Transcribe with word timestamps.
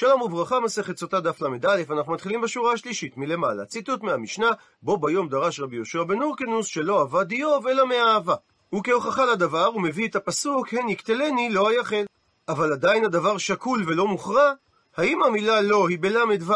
שלום 0.00 0.22
וברכה, 0.22 0.60
מסכת 0.60 0.98
סוטה 0.98 1.20
דף 1.20 1.42
ל"א, 1.42 1.82
אנחנו 1.90 2.12
מתחילים 2.12 2.40
בשורה 2.40 2.72
השלישית 2.72 3.16
מלמעלה. 3.16 3.64
ציטוט 3.64 4.02
מהמשנה, 4.02 4.50
בו 4.82 4.96
ביום 4.96 5.28
דרש 5.28 5.60
רבי 5.60 5.76
יהושע 5.76 6.02
בן 6.02 6.22
אורקנוס 6.22 6.66
שלא 6.66 7.00
עבד 7.00 7.30
איוב 7.30 7.66
אלא 7.66 7.86
מאהבה. 7.86 8.34
וכהוכחה 8.74 9.24
לדבר, 9.24 9.64
הוא 9.64 9.82
מביא 9.82 10.08
את 10.08 10.16
הפסוק, 10.16 10.74
הן 10.74 10.88
יקטלני 10.88 11.50
לא 11.50 11.68
היחל. 11.68 12.04
אבל 12.48 12.72
עדיין 12.72 13.04
הדבר 13.04 13.38
שקול 13.38 13.84
ולא 13.86 14.06
מוכרע, 14.06 14.52
האם 14.96 15.22
המילה 15.22 15.60
לא 15.60 15.88
היא 15.88 15.98
בל"ו 16.00 16.54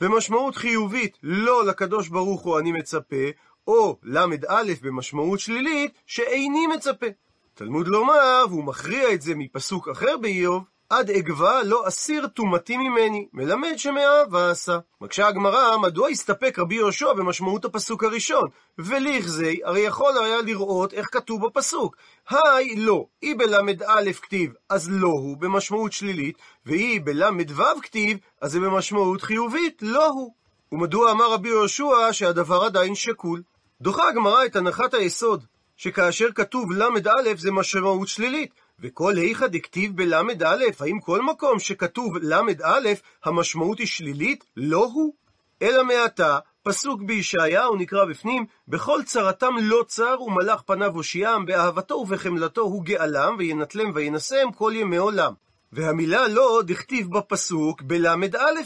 במשמעות 0.00 0.56
חיובית 0.56 1.18
לא 1.22 1.66
לקדוש 1.66 2.08
ברוך 2.08 2.42
הוא 2.42 2.58
אני 2.58 2.72
מצפה, 2.72 3.26
או 3.66 3.98
ל"א 4.02 4.62
במשמעות 4.82 5.40
שלילית 5.40 6.02
שאיני 6.06 6.66
מצפה. 6.66 7.06
תלמוד 7.54 7.88
לומר, 7.88 8.44
והוא 8.48 8.64
מכריע 8.64 9.12
את 9.12 9.22
זה 9.22 9.34
מפסוק 9.34 9.88
אחר 9.88 10.16
באיוב, 10.16 10.64
עד 10.90 11.10
אגבה 11.10 11.62
לא 11.62 11.88
אסיר 11.88 12.26
טומאתי 12.26 12.76
ממני, 12.76 13.28
מלמד 13.32 13.72
שמאהבה 13.76 14.50
עשה. 14.50 14.78
מקשה 15.00 15.26
הגמרא, 15.26 15.76
מדוע 15.76 16.08
הסתפק 16.08 16.58
רבי 16.58 16.74
יהושע 16.74 17.12
במשמעות 17.12 17.64
הפסוק 17.64 18.04
הראשון? 18.04 18.48
ולכזי, 18.78 19.60
הרי 19.64 19.80
יכול 19.80 20.18
היה 20.18 20.42
לראות 20.42 20.92
איך 20.92 21.06
כתוב 21.12 21.46
בפסוק. 21.46 21.96
היי 22.30 22.76
לא, 22.76 23.06
אי 23.22 23.34
בל"א 23.34 24.12
כתיב, 24.22 24.52
אז 24.68 24.88
לא 24.90 25.08
הוא, 25.08 25.36
במשמעות 25.36 25.92
שלילית, 25.92 26.38
ואי 26.66 26.98
בל"ו 27.00 27.80
כתיב, 27.82 28.18
אז 28.40 28.52
זה 28.52 28.60
במשמעות 28.60 29.22
חיובית, 29.22 29.78
לא 29.82 30.06
הוא. 30.06 30.32
ומדוע 30.72 31.10
אמר 31.10 31.32
רבי 31.32 31.48
יהושע 31.48 32.12
שהדבר 32.12 32.64
עדיין 32.64 32.94
שקול? 32.94 33.42
דוחה 33.80 34.08
הגמרא 34.08 34.44
את 34.44 34.56
הנחת 34.56 34.94
היסוד, 34.94 35.44
שכאשר 35.76 36.32
כתוב 36.34 36.72
ל"א 36.72 37.34
זה 37.36 37.50
משמעות 37.50 38.08
שלילית, 38.08 38.50
וכל 38.80 39.16
היכא 39.16 39.46
דכתיב 39.46 39.96
בל"א, 39.96 40.62
האם 40.80 41.00
כל 41.00 41.22
מקום 41.22 41.58
שכתוב 41.58 42.16
ל"א, 42.16 42.92
המשמעות 43.24 43.78
היא 43.78 43.86
שלילית? 43.86 44.44
לא 44.56 44.90
הוא. 44.94 45.14
אלא 45.62 45.84
מעתה, 45.84 46.38
פסוק 46.62 47.02
בישעיהו 47.02 47.76
נקרא 47.76 48.04
בפנים, 48.04 48.46
בכל 48.68 49.00
צרתם 49.04 49.54
לא 49.60 49.84
צר 49.88 50.22
ומלאך 50.22 50.62
פניו 50.62 50.94
הושיעם, 50.94 51.46
באהבתו 51.46 51.94
ובחמלתו 51.94 52.60
הוא 52.60 52.84
גאלם, 52.84 53.36
וינטלם 53.38 53.90
וינשם 53.94 54.52
כל 54.56 54.72
ימי 54.74 54.96
עולם. 54.96 55.32
והמילה 55.72 56.28
לא 56.28 56.60
דכתיב 56.66 57.18
בפסוק 57.18 57.82
בל"א 57.82 58.16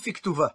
היא 0.05 0.15
כתובה. 0.15 0.47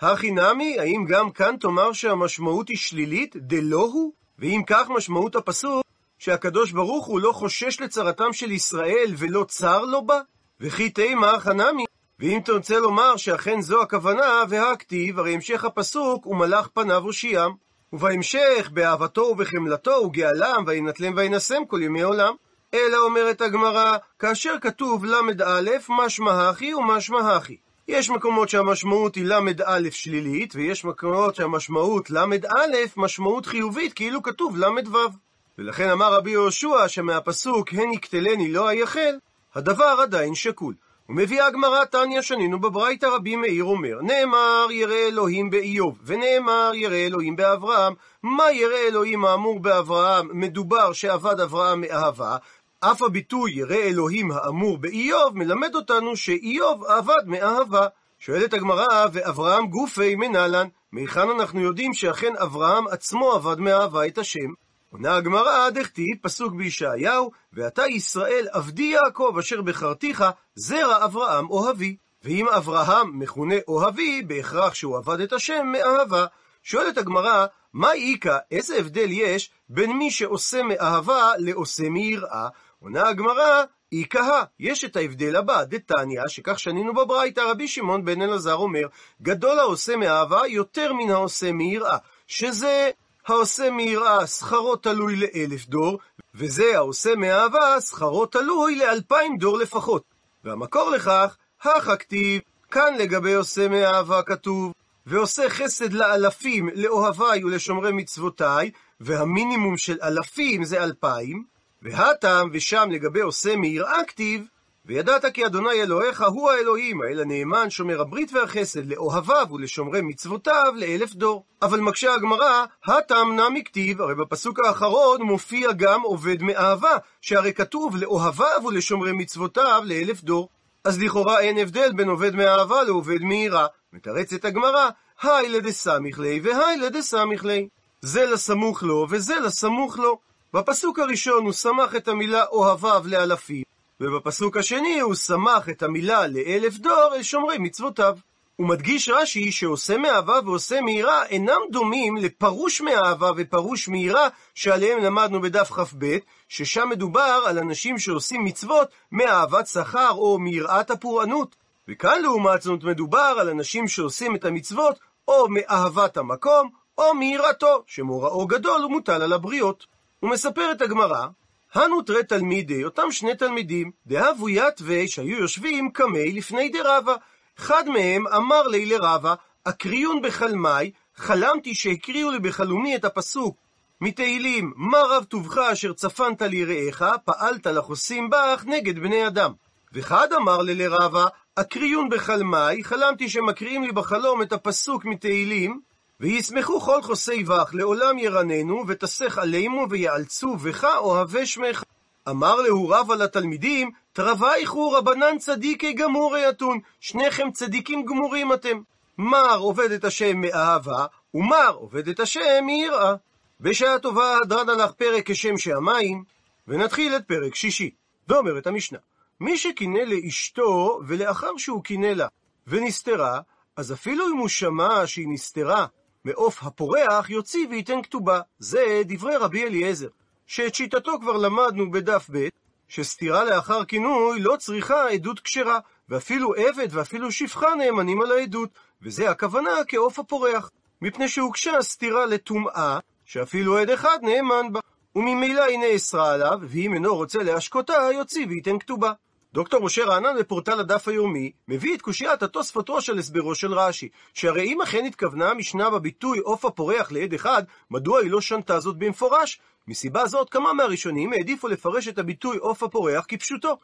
הכי 0.00 0.30
נמי, 0.30 0.78
האם 0.78 1.04
גם 1.08 1.30
כאן 1.30 1.56
תאמר 1.60 1.92
שהמשמעות 1.92 2.68
היא 2.68 2.76
שלילית, 2.76 3.36
דלא 3.36 3.88
הוא? 3.92 4.12
ואם 4.38 4.62
כך 4.66 4.88
משמעות 4.90 5.36
הפסוק, 5.36 5.84
שהקדוש 6.20 6.72
ברוך 6.72 7.06
הוא 7.06 7.20
לא 7.20 7.32
חושש 7.32 7.80
לצרתם 7.80 8.32
של 8.32 8.50
ישראל 8.50 9.14
ולא 9.16 9.44
צר 9.48 9.84
לו 9.84 10.06
בה? 10.06 10.20
וכי 10.60 10.90
תימא 10.90 11.38
חנמי. 11.38 11.84
ואם 12.18 12.40
תרצה 12.44 12.78
לומר 12.78 13.16
שאכן 13.16 13.60
זו 13.60 13.82
הכוונה, 13.82 14.42
והכתיב, 14.48 15.18
הרי 15.18 15.34
המשך 15.34 15.64
הפסוק, 15.64 16.26
ומלאך 16.26 16.68
פניו 16.74 17.02
הושיעם. 17.02 17.52
ובהמשך, 17.92 18.70
באהבתו 18.72 19.20
ובחמלתו 19.20 19.90
וגאלם, 19.90 20.64
וינטלם 20.66 21.12
וינשם 21.16 21.64
כל 21.68 21.82
ימי 21.82 22.02
עולם. 22.02 22.34
אלא 22.74 22.98
אומרת 22.98 23.40
הגמרא, 23.40 23.96
כאשר 24.18 24.54
כתוב 24.60 25.04
ל"א, 25.04 25.70
משמע 25.88 26.48
הכי 26.48 26.74
ומשמע 26.74 27.36
הכי. 27.36 27.56
יש 27.88 28.10
מקומות 28.10 28.48
שהמשמעות 28.48 29.14
היא 29.14 29.24
ל"א 29.24 29.90
שלילית, 29.90 30.56
ויש 30.56 30.84
מקומות 30.84 31.34
שהמשמעות 31.34 32.10
ל"א 32.10 32.66
משמעות 32.96 33.46
חיובית, 33.46 33.92
כאילו 33.92 34.22
כתוב 34.22 34.56
ל"ו. 34.56 35.29
ולכן 35.58 35.90
אמר 35.90 36.14
רבי 36.14 36.30
יהושע 36.30 36.88
שמהפסוק 36.88 37.68
הן 37.72 37.92
יקטלני 37.92 38.52
לא 38.52 38.68
היחל, 38.68 39.18
הדבר 39.54 39.96
עדיין 40.02 40.34
שקול. 40.34 40.74
ומביאה 41.08 41.46
הגמרא 41.46 41.84
תניא 41.84 42.20
שנינו 42.22 42.60
בברייתא 42.60 43.06
רבי 43.06 43.36
מאיר 43.36 43.64
אומר, 43.64 44.00
נאמר 44.02 44.66
ירא 44.70 44.94
אלוהים 44.94 45.50
באיוב, 45.50 45.98
ונאמר 46.04 46.72
ירא 46.74 46.96
אלוהים 46.96 47.36
באברהם. 47.36 47.94
מה 48.22 48.52
ירא 48.52 48.76
אלוהים 48.88 49.24
האמור 49.24 49.60
באברהם 49.60 50.28
מדובר 50.32 50.92
שעבד 50.92 51.40
אברהם 51.40 51.80
מאהבה? 51.80 52.36
אף 52.80 53.02
הביטוי 53.02 53.52
ירא 53.52 53.76
אלוהים 53.76 54.32
האמור 54.32 54.78
באיוב 54.78 55.38
מלמד 55.38 55.74
אותנו 55.74 56.16
שאיוב 56.16 56.84
עבד 56.84 57.22
מאהבה. 57.26 57.86
שואלת 58.18 58.54
הגמרא, 58.54 59.06
ואברהם 59.12 59.66
גופי 59.66 60.14
מנהלן, 60.14 60.66
מהיכן 60.92 61.30
אנחנו 61.30 61.60
יודעים 61.60 61.94
שאכן 61.94 62.32
אברהם 62.36 62.88
עצמו 62.88 63.32
עבד 63.32 63.60
מאהבה 63.60 64.06
את 64.06 64.18
השם? 64.18 64.52
עונה 64.92 65.16
הגמרא, 65.16 65.70
דכתיב, 65.70 66.16
פסוק 66.22 66.54
בישעיהו, 66.54 67.30
ואתה 67.52 67.86
ישראל 67.86 68.46
עבדי 68.50 68.82
יעקב 68.82 69.36
אשר 69.38 69.62
בחרתיך, 69.62 70.24
זרע 70.54 71.04
אברהם 71.04 71.50
אוהבי. 71.50 71.96
ואם 72.24 72.48
אברהם 72.48 73.18
מכונה 73.18 73.54
אוהבי, 73.68 74.22
בהכרח 74.22 74.74
שהוא 74.74 74.96
עבד 74.96 75.20
את 75.20 75.32
השם 75.32 75.66
מאהבה. 75.72 76.26
שואלת 76.62 76.98
הגמרא, 76.98 77.46
מה 77.72 77.92
איכא, 77.92 78.38
איזה 78.50 78.76
הבדל 78.76 79.08
יש 79.10 79.50
בין 79.68 79.92
מי 79.92 80.10
שעושה 80.10 80.62
מאהבה 80.62 81.32
לעושה 81.38 81.88
מיראה? 81.88 82.48
עונה 82.78 83.08
הגמרא, 83.08 83.64
איכא, 83.92 84.42
יש 84.60 84.84
את 84.84 84.96
ההבדל 84.96 85.36
הבא, 85.36 85.64
דתניא, 85.64 86.22
שכך 86.28 86.58
שנינו 86.58 86.94
בברייתא, 86.94 87.40
רבי 87.40 87.68
שמעון 87.68 88.04
בן 88.04 88.22
אלעזר 88.22 88.54
אומר, 88.54 88.86
גדול 89.22 89.58
העושה 89.58 89.96
מאהבה 89.96 90.46
יותר 90.46 90.92
מן 90.92 91.10
העושה 91.10 91.52
מיראה, 91.52 91.96
שזה 92.26 92.90
העושה 93.26 93.70
מיראה 93.70 94.26
שכרו 94.26 94.76
תלוי 94.76 95.16
לאלף 95.16 95.66
דור, 95.66 95.98
וזה 96.34 96.76
העושה 96.76 97.16
מאהבה 97.16 97.80
שכרו 97.80 98.26
תלוי 98.26 98.76
לאלפיים 98.76 99.38
דור 99.38 99.58
לפחות. 99.58 100.02
והמקור 100.44 100.90
לכך, 100.90 101.36
הכא 101.62 101.96
כתיב, 101.96 102.42
כאן 102.70 102.94
לגבי 102.98 103.34
עושה 103.34 103.68
מאהבה 103.68 104.22
כתוב, 104.22 104.72
ועושה 105.06 105.50
חסד 105.50 105.92
לאלפים, 105.92 106.68
לאוהביי 106.74 107.44
ולשומרי 107.44 107.92
מצוותיי, 107.92 108.70
והמינימום 109.00 109.76
של 109.76 109.98
אלפים 110.02 110.64
זה 110.64 110.82
אלפיים, 110.84 111.44
והטעם 111.82 112.50
ושם 112.52 112.88
לגבי 112.92 113.20
עושה 113.20 113.56
מיראה 113.56 114.04
כתיב, 114.06 114.44
וידעת 114.86 115.24
כי 115.34 115.46
אדוני 115.46 115.82
אלוהיך 115.82 116.24
הוא 116.28 116.50
האלוהים, 116.50 117.02
האל 117.02 117.20
הנאמן, 117.20 117.70
שומר 117.70 118.00
הברית 118.00 118.32
והחסד, 118.32 118.86
לאוהביו 118.86 119.46
ולשומרי 119.52 120.00
מצוותיו 120.02 120.72
לאלף 120.76 121.14
דור. 121.14 121.44
אבל 121.62 121.80
מקשה 121.80 122.14
הגמרא, 122.14 122.64
הטעם 122.84 123.40
נמי 123.40 123.64
כתיב, 123.64 124.00
הרי 124.00 124.14
בפסוק 124.14 124.58
האחרון 124.58 125.22
מופיע 125.22 125.72
גם 125.72 126.02
עובד 126.02 126.42
מאהבה, 126.42 126.96
שהרי 127.20 127.52
כתוב 127.52 127.96
לאוהביו 127.96 128.64
ולשומרי 128.66 129.12
מצוותיו 129.12 129.82
לאלף 129.84 130.22
דור. 130.22 130.48
אז 130.84 131.00
לכאורה 131.02 131.40
אין 131.40 131.58
הבדל 131.58 131.92
בין 131.92 132.08
עובד 132.08 132.34
מאהבה 132.34 132.82
לעובד 132.82 133.22
מיראה. 133.22 133.66
מתרצת 133.92 134.44
הגמרא, 134.44 134.88
היי 135.22 135.48
לדסמיך 135.48 136.18
ליה 136.18 136.40
והי 136.44 136.76
לדסמיך 136.76 137.44
ליה. 137.44 137.66
זה 138.02 138.26
לסמוך 138.26 138.82
לו 138.82 139.06
וזה 139.10 139.40
לסמוך 139.40 139.98
לו. 139.98 140.18
בפסוק 140.54 140.98
הראשון 140.98 141.44
הוא 141.44 141.52
סמך 141.52 141.96
את 141.96 142.08
המילה 142.08 142.44
אוהביו 142.46 143.02
לאלפים, 143.06 143.62
ובפסוק 144.00 144.56
השני 144.56 145.00
הוא 145.00 145.14
סמך 145.14 145.68
את 145.70 145.82
המילה 145.82 146.26
לאלף 146.26 146.74
דור 146.74 147.14
אל 147.14 147.22
שומרי 147.22 147.58
מצוותיו. 147.58 148.16
הוא 148.56 148.68
מדגיש 148.68 149.08
רש"י 149.08 149.52
שעושה 149.52 149.96
מאהבה 149.98 150.38
ועושה 150.44 150.80
מהירה 150.80 151.26
אינם 151.26 151.60
דומים 151.70 152.16
לפרוש 152.16 152.80
מאהבה 152.80 153.30
ופרוש 153.36 153.88
מהירה 153.88 154.28
שעליהם 154.54 154.98
למדנו 154.98 155.40
בדף 155.40 155.70
כ"ב, 155.72 156.18
ששם 156.48 156.88
מדובר 156.88 157.42
על 157.46 157.58
אנשים 157.58 157.98
שעושים 157.98 158.44
מצוות 158.44 158.88
מאהבת 159.12 159.66
שכר 159.66 160.10
או 160.10 160.38
מיראת 160.38 160.90
הפורענות. 160.90 161.56
וכאן 161.88 162.22
לעומת 162.22 162.62
זאת 162.62 162.84
מדובר 162.84 163.36
על 163.40 163.48
אנשים 163.48 163.88
שעושים 163.88 164.34
את 164.34 164.44
המצוות 164.44 164.98
או 165.28 165.46
מאהבת 165.48 166.16
המקום 166.16 166.70
או 166.98 167.14
מיראתו, 167.14 167.82
שמוראו 167.86 168.46
גדול 168.46 168.84
ומוטל 168.84 169.22
על 169.22 169.32
הבריות. 169.32 169.86
ומספרת 170.22 170.82
הגמרא 170.82 171.26
הנו 171.74 172.02
תרי 172.02 172.24
תלמידי, 172.24 172.84
אותם 172.84 173.12
שני 173.12 173.34
תלמידים, 173.34 173.90
דהבו 174.06 174.48
יתווה 174.48 175.08
שהיו 175.08 175.38
יושבים 175.38 175.90
קמי 175.90 176.32
לפני 176.32 176.68
דרבה. 176.68 177.14
אחד 177.58 177.88
מהם 177.88 178.26
אמר 178.26 178.62
לי 178.66 178.86
לרבה, 178.86 179.34
אקריון 179.64 180.22
בחלמי, 180.22 180.90
חלמתי 181.16 181.74
שהקריאו 181.74 182.30
לי 182.30 182.38
בחלומי 182.38 182.96
את 182.96 183.04
הפסוק 183.04 183.56
מתהילים, 184.00 184.72
מה 184.76 184.98
רב 185.10 185.24
טובך 185.24 185.58
אשר 185.58 185.92
צפנת 185.92 186.42
ליראיך, 186.42 187.04
פעלת 187.24 187.66
לחוסים 187.66 188.30
בך 188.30 188.64
נגד 188.66 188.98
בני 188.98 189.26
אדם. 189.26 189.52
ואחד 189.92 190.32
אמר 190.32 190.62
לי 190.62 190.74
לרבה, 190.74 191.26
אקריון 191.54 192.08
בחלמי, 192.08 192.84
חלמתי 192.84 193.28
שמקריאים 193.28 193.82
לי 193.82 193.92
בחלום 193.92 194.42
את 194.42 194.52
הפסוק 194.52 195.04
מתהילים, 195.04 195.80
וישמחו 196.20 196.80
כל 196.80 197.02
חוסי 197.02 197.44
בך, 197.44 197.70
לעולם 197.74 198.18
ירננו, 198.18 198.84
ותסך 198.86 199.38
עלינו, 199.38 199.90
ויאלצו 199.90 200.56
בך 200.56 200.84
אוהבי 200.84 201.46
שמך. 201.46 201.82
אמר 202.28 202.56
להו 202.56 202.88
רב 202.88 203.10
על 203.10 203.22
התלמידים, 203.22 203.90
תרוויכו 204.12 204.90
רבנן 204.90 205.38
צדיקי 205.38 205.92
גמורי 205.92 206.48
אתון, 206.48 206.78
שניכם 207.00 207.50
צדיקים 207.50 208.04
גמורים 208.04 208.52
אתם. 208.52 208.80
מר 209.18 209.56
עובד 209.58 209.92
את 209.92 210.04
השם 210.04 210.40
מאהבה, 210.40 211.06
ומר 211.34 211.74
עובד 211.74 212.08
את 212.08 212.20
השם 212.20 212.64
מיראה. 212.66 213.14
בשעה 213.60 213.98
טובה 213.98 214.38
הדרן 214.42 214.78
לך 214.78 214.92
פרק 214.92 215.30
כשם 215.30 215.58
שהמים, 215.58 216.24
ונתחיל 216.68 217.16
את 217.16 217.24
פרק 217.26 217.54
שישי. 217.54 217.90
ואומרת 218.28 218.66
המשנה, 218.66 218.98
מי 219.40 219.58
שקינא 219.58 219.98
לאשתו, 219.98 221.00
ולאחר 221.06 221.56
שהוא 221.56 221.84
קינא 221.84 222.06
לה, 222.06 222.26
ונסתרה, 222.66 223.40
אז 223.76 223.92
אפילו 223.92 224.26
אם 224.26 224.36
הוא 224.36 224.48
שמע 224.48 225.06
שהיא 225.06 225.28
נסתרה 225.28 225.86
מעוף 226.24 226.62
הפורח, 226.62 227.30
יוציא 227.30 227.66
וייתן 227.70 228.02
כתובה. 228.02 228.40
זה 228.58 229.02
דברי 229.04 229.36
רבי 229.36 229.64
אליעזר, 229.64 230.08
שאת 230.46 230.74
שיטתו 230.74 231.20
כבר 231.20 231.36
למדנו 231.36 231.90
בדף 231.90 232.26
ב', 232.32 232.48
שסתירה 232.88 233.44
לאחר 233.44 233.84
כינוי 233.84 234.40
לא 234.40 234.56
צריכה 234.56 235.08
עדות 235.08 235.40
כשרה, 235.40 235.78
ואפילו 236.08 236.54
עבד 236.54 236.88
ואפילו 236.90 237.32
שפחה 237.32 237.74
נאמנים 237.74 238.22
על 238.22 238.32
העדות, 238.32 238.70
וזה 239.02 239.30
הכוונה 239.30 239.70
כעוף 239.88 240.18
הפורח, 240.18 240.70
מפני 241.02 241.28
שהוגשה 241.28 241.82
סתירה 241.82 242.26
לטומאה, 242.26 242.98
שאפילו 243.24 243.78
עד 243.78 243.90
אחד 243.90 244.18
נאמן 244.22 244.72
בה, 244.72 244.80
וממילא 245.16 245.62
היא 245.62 245.78
נאסרה 245.78 246.34
עליו, 246.34 246.58
ואם 246.62 246.94
אינו 246.94 247.16
רוצה 247.16 247.42
להשקותה, 247.42 248.08
יוציא 248.14 248.46
וייתן 248.48 248.78
כתובה. 248.78 249.12
דוקטור 249.54 249.82
משה 249.82 250.04
רענן 250.04 250.38
בפורטל 250.38 250.80
הדף 250.80 251.08
היומי 251.08 251.52
מביא 251.68 251.94
את 251.94 252.02
קושיית 252.02 252.42
התוספות 252.42 252.90
ראש 252.90 253.10
על 253.10 253.18
הסברו 253.18 253.54
של 253.54 253.74
רש"י, 253.74 254.08
שהרי 254.34 254.62
אם 254.62 254.82
אכן 254.82 255.04
התכוונה 255.06 255.50
המשנה 255.50 255.90
בביטוי 255.90 256.38
עוף 256.38 256.64
הפורח 256.64 257.12
לעד 257.12 257.34
אחד, 257.34 257.62
מדוע 257.90 258.20
היא 258.20 258.30
לא 258.30 258.40
שנתה 258.40 258.80
זאת 258.80 258.96
במפורש? 258.96 259.60
מסיבה 259.88 260.26
זאת 260.26 260.50
כמה 260.50 260.72
מהראשונים 260.72 261.32
העדיפו 261.32 261.68
לפרש 261.68 262.08
את 262.08 262.18
הביטוי 262.18 262.56
עוף 262.56 262.82
הפורח 262.82 263.24
כפשוטו, 263.28 263.78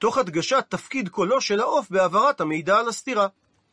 תוך 0.00 0.18
הדגשת 0.18 0.64
תפקיד 0.68 1.08
קולו 1.08 1.40
של 1.40 1.60
העוף 1.60 1.90
בהעברת 1.90 2.40
המידע 2.40 2.78
על 2.78 2.88
הסתירה. 2.88 3.26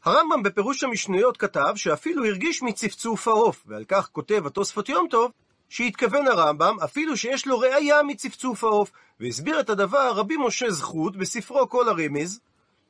הרמב"ם 0.03 0.43
בפירוש 0.43 0.83
המשניות 0.83 1.37
כתב 1.37 1.73
שאפילו 1.75 2.25
הרגיש 2.25 2.63
מצפצוף 2.63 3.27
העוף, 3.27 3.63
ועל 3.67 3.83
כך 3.87 4.09
כותב 4.11 4.45
התוספות 4.45 4.89
יום 4.89 5.07
טוב, 5.09 5.31
שהתכוון 5.71 6.27
הרמב"ם 6.27 6.77
אפילו 6.83 7.17
שיש 7.17 7.47
לו 7.47 7.59
ראייה 7.59 8.03
מצפצוף 8.03 8.63
העוף, 8.63 8.91
והסביר 9.19 9.59
את 9.59 9.69
הדבר 9.69 10.11
רבי 10.15 10.37
משה 10.37 10.71
זכות 10.71 11.17
בספרו 11.17 11.69
כל 11.69 11.89
הרמז, 11.89 12.39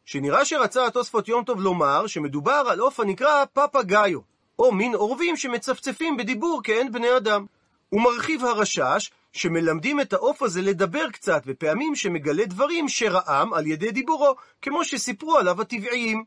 שנראה 0.05 0.45
שרצה 0.45 0.85
התוספות 0.85 1.27
יום 1.27 1.43
טוב 1.43 1.61
לומר 1.61 2.07
שמדובר 2.07 2.63
על 2.69 2.79
עוף 2.79 2.99
הנקרא 2.99 3.45
פפגאיו, 3.53 4.19
או 4.59 4.71
מין 4.71 4.95
עורבים 4.95 5.37
שמצפצפים 5.37 6.17
בדיבור 6.17 6.61
כאין 6.63 6.91
בני 6.91 7.17
אדם. 7.17 7.45
הוא 7.89 8.01
מרחיב 8.01 8.45
הרשש 8.45 9.11
שמלמדים 9.33 10.01
את 10.01 10.13
העוף 10.13 10.41
הזה 10.41 10.61
לדבר 10.61 11.09
קצת, 11.09 11.43
ופעמים 11.45 11.95
שמגלה 11.95 12.45
דברים 12.45 12.89
שראם 12.89 13.53
על 13.53 13.67
ידי 13.67 13.91
דיבורו, 13.91 14.35
כמו 14.61 14.85
שסיפרו 14.85 15.37
עליו 15.37 15.61
הטבעיים. 15.61 16.23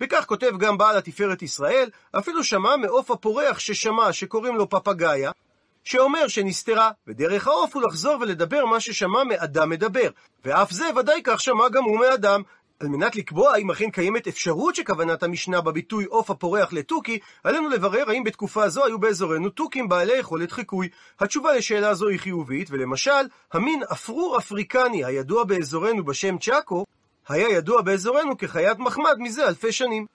וכך 0.00 0.24
כותב 0.26 0.52
גם 0.58 0.78
בעל 0.78 0.96
התפארת 0.96 1.42
ישראל, 1.42 1.90
אפילו 2.18 2.44
שמע 2.44 2.76
מעוף 2.76 3.10
הפורח 3.10 3.58
ששמע 3.58 4.12
שקוראים 4.12 4.56
לו 4.56 4.70
פפגאיה, 4.70 5.30
שאומר 5.86 6.28
שנסתרה, 6.28 6.90
ודרך 7.06 7.46
העוף 7.46 7.74
הוא 7.74 7.82
לחזור 7.82 8.16
ולדבר 8.20 8.64
מה 8.64 8.80
ששמע 8.80 9.24
מאדם 9.24 9.70
מדבר, 9.70 10.10
ואף 10.44 10.70
זה 10.70 10.84
ודאי 10.96 11.20
כך 11.24 11.40
שמע 11.40 11.68
גם 11.68 11.84
הוא 11.84 12.00
מאדם. 12.00 12.42
על 12.80 12.88
מנת 12.88 13.16
לקבוע 13.16 13.56
אם 13.56 13.70
אכן 13.70 13.90
קיימת 13.90 14.26
אפשרות 14.28 14.74
שכוונת 14.74 15.22
המשנה 15.22 15.60
בביטוי 15.60 16.04
עוף 16.04 16.30
הפורח 16.30 16.72
לתוכי, 16.72 17.18
עלינו 17.44 17.68
לברר 17.68 18.10
האם 18.10 18.24
בתקופה 18.24 18.68
זו 18.68 18.84
היו 18.84 18.98
באזורנו 18.98 19.50
תוכים 19.50 19.88
בעלי 19.88 20.16
יכולת 20.18 20.52
חיקוי. 20.52 20.88
התשובה 21.20 21.54
לשאלה 21.54 21.94
זו 21.94 22.08
היא 22.08 22.18
חיובית, 22.18 22.68
ולמשל, 22.70 23.26
המין 23.52 23.82
אפרור 23.92 24.38
אפריקני 24.38 25.04
הידוע 25.04 25.44
באזורנו 25.44 26.04
בשם 26.04 26.38
צ'אקו, 26.38 26.84
היה 27.28 27.48
ידוע 27.48 27.82
באזורנו 27.82 28.38
כחיית 28.38 28.78
מחמד 28.78 29.16
מזה 29.18 29.48
אלפי 29.48 29.72
שנים. 29.72 30.06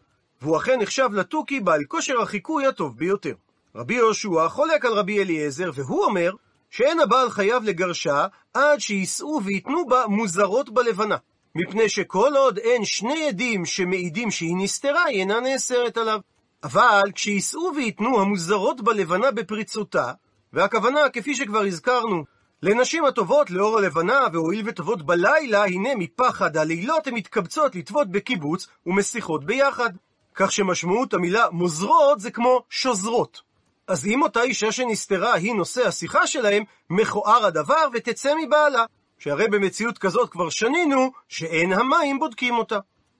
והוא 0.41 0.57
אכן 0.57 0.79
נחשב 0.81 1.09
לתוכי 1.13 1.59
בעל 1.59 1.83
כושר 1.87 2.21
החיקוי 2.21 2.67
הטוב 2.67 2.97
ביותר. 2.97 3.33
רבי 3.75 3.93
יהושע 3.93 4.47
חולק 4.49 4.85
על 4.85 4.93
רבי 4.93 5.21
אליעזר, 5.21 5.71
והוא 5.73 6.05
אומר 6.05 6.31
שאין 6.69 6.99
הבעל 6.99 7.29
חייב 7.29 7.63
לגרשה 7.63 8.25
עד 8.53 8.79
שיישאו 8.79 9.41
וייתנו 9.43 9.85
בה 9.85 10.03
מוזרות 10.07 10.69
בלבנה. 10.69 11.17
מפני 11.55 11.89
שכל 11.89 12.33
עוד 12.37 12.57
אין 12.57 12.85
שני 12.85 13.27
עדים 13.27 13.65
שמעידים 13.65 14.31
שהיא 14.31 14.55
נסתרה, 14.57 15.03
היא 15.03 15.19
אינה 15.19 15.39
נאסרת 15.39 15.97
עליו. 15.97 16.19
אבל 16.63 17.11
כשיישאו 17.15 17.71
וייתנו 17.75 18.21
המוזרות 18.21 18.81
בלבנה 18.81 19.31
בפריצותה, 19.31 20.11
והכוונה, 20.53 21.09
כפי 21.13 21.35
שכבר 21.35 21.61
הזכרנו, 21.61 22.23
לנשים 22.63 23.05
הטובות 23.05 23.51
לאור 23.51 23.77
הלבנה, 23.77 24.19
והואיל 24.33 24.63
וטובות 24.65 25.05
בלילה, 25.05 25.65
הנה 25.65 25.89
מפחד 25.95 26.57
הלילות 26.57 27.07
הן 27.07 27.13
מתקבצות 27.13 27.75
לטוות 27.75 28.11
בקיבוץ 28.11 28.67
ומשיחות 28.85 29.43
ביחד. 29.43 29.89
כך 30.35 30.51
שמשמעות 30.51 31.13
המילה 31.13 31.45
מוזרות 31.51 32.19
זה 32.19 32.31
כמו 32.31 32.63
שוזרות. 32.69 33.50
אז 33.91 34.05
אם 34.05 34.21
אותה 34.21 34.41
אישה 34.41 34.71
שנסתרה 34.71 35.33
היא 35.33 35.53
נושא 35.53 35.87
השיחה 35.87 36.27
שלהם, 36.27 36.63
מכוער 36.89 37.45
הדבר 37.45 37.87
ותצא 37.93 38.33
מבעלה. 38.35 38.85
שהרי 39.17 39.47
במציאות 39.47 39.97
כזאת 39.97 40.29
כבר 40.29 40.49
שנינו 40.49 41.11
שאין 41.27 41.73
המים 41.73 42.19
בודקים 42.19 42.57
אותה. 42.57 42.79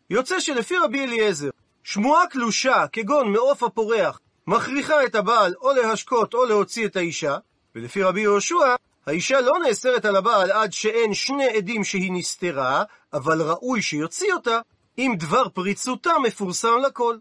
יוצא 0.10 0.40
שלפי 0.40 0.78
רבי 0.78 1.04
אליעזר, 1.04 1.50
שמועה 1.84 2.28
קלושה, 2.28 2.86
כגון 2.92 3.32
מעוף 3.32 3.64
הפורח, 3.64 4.20
מכריחה 4.48 5.06
את 5.06 5.16
הבעל 5.16 5.54
או 5.62 5.74
להשקות 5.74 6.34
או 6.34 6.46
להוציא 6.46 6.86
את 6.86 6.96
האישה, 6.96 7.38
ולפי 7.76 8.04
רבי 8.04 8.22
יהושע, 8.22 8.76
האישה 9.08 9.42
לא 9.42 9.54
נאסרת 9.68 10.06
על 10.06 10.16
הבעל 10.16 10.52
עד 10.52 10.74
שאין 10.74 11.14
שני 11.14 11.48
עדים 11.48 11.84
שהיא 11.84 12.12
נסתרה, 12.12 12.84
אבל 13.14 13.42
ראוי 13.42 13.82
שיוציא 13.82 14.34
אותה, 14.34 14.60
אם 14.98 15.14
דבר 15.18 15.50
פריצותה 15.50 16.12
מפורסם 16.24 16.78
לכל. 16.88 17.18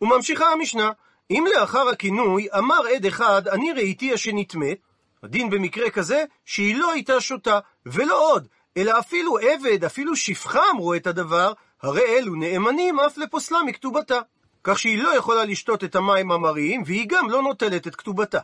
וממשיכה 0.00 0.52
המשנה, 0.52 0.90
אם 1.30 1.44
לאחר 1.54 1.88
הכינוי 1.88 2.46
אמר 2.58 2.80
עד 2.94 3.06
אחד, 3.06 3.48
אני 3.48 3.72
ראיתי 3.72 4.12
השנטמאת, 4.12 4.78
הדין 5.22 5.50
במקרה 5.50 5.90
כזה 5.90 6.24
שהיא 6.44 6.76
לא 6.76 6.92
הייתה 6.92 7.20
שותה, 7.20 7.58
ולא 7.86 8.32
עוד, 8.32 8.48
אלא 8.76 8.98
אפילו 8.98 9.38
עבד, 9.38 9.84
אפילו 9.84 10.16
שפחה 10.16 10.62
אמרו 10.72 10.94
את 10.94 11.06
הדבר, 11.06 11.52
הרי 11.82 12.02
אלו 12.02 12.34
נאמנים 12.34 13.00
אף 13.00 13.18
לפוסלה 13.18 13.58
מכתובתה. 13.66 14.20
כך 14.64 14.78
שהיא 14.78 15.02
לא 15.02 15.16
יכולה 15.16 15.44
לשתות 15.44 15.84
את 15.84 15.96
המים 15.96 16.32
המרים, 16.32 16.82
והיא 16.86 17.08
גם 17.08 17.30
לא 17.30 17.42
נוטלת 17.42 17.86
את 17.86 17.96
כתובתה. 17.96 18.40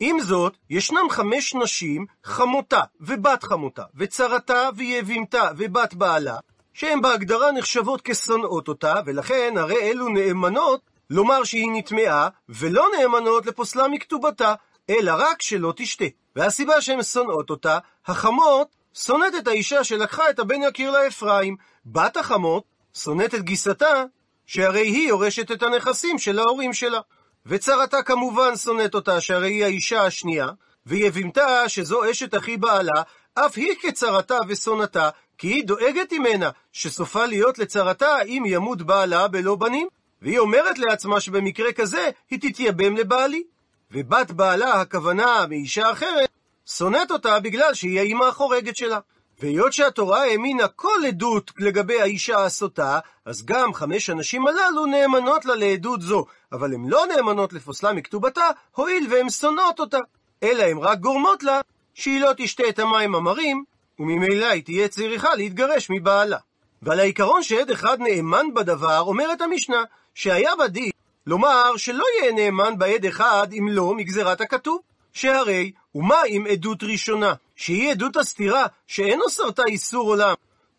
עם 0.00 0.20
זאת, 0.20 0.56
ישנם 0.70 1.10
חמש 1.10 1.54
נשים, 1.54 2.06
חמותה, 2.24 2.80
ובת 3.00 3.42
חמותה, 3.42 3.84
וצרתה, 3.94 4.68
ויבימתה, 4.76 5.50
ובת 5.56 5.94
בעלה, 5.94 6.36
שהן 6.74 7.00
בהגדרה 7.00 7.52
נחשבות 7.52 8.00
כשונאות 8.04 8.68
אותה, 8.68 8.94
ולכן 9.06 9.54
הרי 9.56 9.82
אלו 9.82 10.08
נאמנות 10.08 10.80
לומר 11.10 11.44
שהיא 11.44 11.70
נטמעה, 11.72 12.28
ולא 12.48 12.86
נאמנות 12.98 13.46
לפוסלה 13.46 13.88
מכתובתה, 13.88 14.54
אלא 14.90 15.12
רק 15.18 15.42
שלא 15.42 15.72
תשתה. 15.76 16.04
והסיבה 16.36 16.80
שהן 16.80 17.02
שונאות 17.02 17.50
אותה, 17.50 17.78
החמות 18.06 18.68
שונאת 18.94 19.34
את 19.38 19.48
האישה 19.48 19.84
שלקחה 19.84 20.30
את 20.30 20.38
הבן 20.38 20.62
יקיר 20.62 20.90
לאפרים, 20.90 21.56
בת 21.86 22.16
החמות 22.16 22.64
שונאת 22.94 23.34
את 23.34 23.42
גיסתה, 23.42 24.04
שהרי 24.46 24.88
היא 24.88 25.08
יורשת 25.08 25.50
את 25.50 25.62
הנכסים 25.62 26.18
של 26.18 26.38
ההורים 26.38 26.72
שלה. 26.72 27.00
וצרתה 27.46 28.02
כמובן 28.02 28.56
שונאת 28.56 28.94
אותה, 28.94 29.20
שהרי 29.20 29.52
היא 29.52 29.64
האישה 29.64 30.02
השנייה, 30.02 30.48
ויבימתה, 30.86 31.68
שזו 31.68 32.10
אשת 32.10 32.34
אחי 32.34 32.56
בעלה, 32.56 33.02
אף 33.34 33.56
היא 33.56 33.74
כצרתה 33.82 34.38
ושונאתה, 34.48 35.10
כי 35.38 35.48
היא 35.48 35.64
דואגת 35.64 36.12
ממנה, 36.12 36.50
שסופה 36.72 37.26
להיות 37.26 37.58
לצרתה 37.58 38.22
אם 38.22 38.42
ימות 38.46 38.82
בעלה 38.82 39.28
בלא 39.28 39.54
בנים. 39.54 39.88
והיא 40.22 40.38
אומרת 40.38 40.78
לעצמה 40.78 41.20
שבמקרה 41.20 41.72
כזה 41.72 42.10
היא 42.30 42.38
תתייבם 42.40 42.96
לבעלי. 42.96 43.42
ובת 43.90 44.30
בעלה, 44.30 44.80
הכוונה 44.80 45.46
מאישה 45.48 45.92
אחרת, 45.92 46.28
שונאת 46.66 47.10
אותה 47.10 47.40
בגלל 47.40 47.74
שהיא 47.74 48.00
האימא 48.00 48.24
החורגת 48.24 48.76
שלה. 48.76 48.98
והיות 49.40 49.72
שהתורה 49.72 50.24
האמינה 50.24 50.68
כל 50.68 50.98
עדות 51.08 51.50
לגבי 51.58 52.00
האישה 52.00 52.44
הסוטה, 52.44 52.98
אז 53.24 53.44
גם 53.44 53.74
חמש 53.74 54.10
הנשים 54.10 54.46
הללו 54.46 54.86
נאמנות 54.86 55.44
לה 55.44 55.54
לעדות 55.54 56.02
זו, 56.02 56.24
אבל 56.52 56.74
הן 56.74 56.88
לא 56.88 57.06
נאמנות 57.16 57.52
לפוסלה 57.52 57.92
מכתובתה, 57.92 58.44
הואיל 58.72 59.06
והן 59.10 59.30
שונאות 59.30 59.80
אותה. 59.80 59.98
אלא 60.42 60.62
הן 60.62 60.78
רק 60.78 60.98
גורמות 60.98 61.42
לה 61.42 61.60
שהיא 61.94 62.20
לא 62.20 62.30
תשתה 62.36 62.62
את 62.68 62.78
המים 62.78 63.14
המרים, 63.14 63.64
וממילא 63.98 64.46
היא 64.46 64.64
תהיה 64.64 64.88
צריכה 64.88 65.34
להתגרש 65.34 65.90
מבעלה. 65.90 66.38
ועל 66.82 67.00
העיקרון 67.00 67.42
שעד 67.42 67.70
אחד 67.70 68.00
נאמן 68.00 68.46
בדבר, 68.54 69.00
אומרת 69.00 69.40
המשנה, 69.40 69.84
שהיה 70.14 70.56
בדין 70.56 70.90
לומר 71.26 71.76
שלא 71.76 72.04
יהיה 72.18 72.32
נאמן 72.32 72.78
בעד 72.78 73.06
אחד 73.06 73.48
אם 73.52 73.68
לא 73.70 73.94
מגזירת 73.94 74.40
הכתוב. 74.40 74.80
שהרי, 75.12 75.72
ומה 75.94 76.24
אם 76.24 76.46
עדות 76.50 76.82
ראשונה, 76.82 77.34
שהיא 77.56 77.90
עדות 77.90 78.16
הסתירה, 78.16 78.66
שאין 78.86 79.20
אוסרתה 79.20 79.62
איסור 79.64 80.08
עולם, 80.08 80.34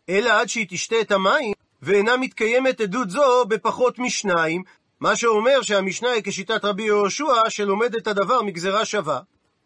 אלא 0.08 0.30
עד 0.30 0.48
שהיא 0.48 0.66
תשתה 0.70 1.00
את 1.00 1.12
המים, 1.12 1.52
ואינה 1.82 2.16
מתקיימת 2.16 2.80
עדות 2.80 3.10
זו 3.10 3.44
בפחות 3.44 3.98
משניים, 3.98 4.62
מה 5.00 5.16
שאומר 5.16 5.62
שהמשנה 5.62 6.10
היא 6.10 6.22
כשיטת 6.24 6.64
רבי 6.64 6.82
יהושע, 6.82 7.50
שלומד 7.50 7.94
את 7.94 8.06
הדבר 8.06 8.42
מגזרה 8.42 8.84
שווה. 8.84 9.20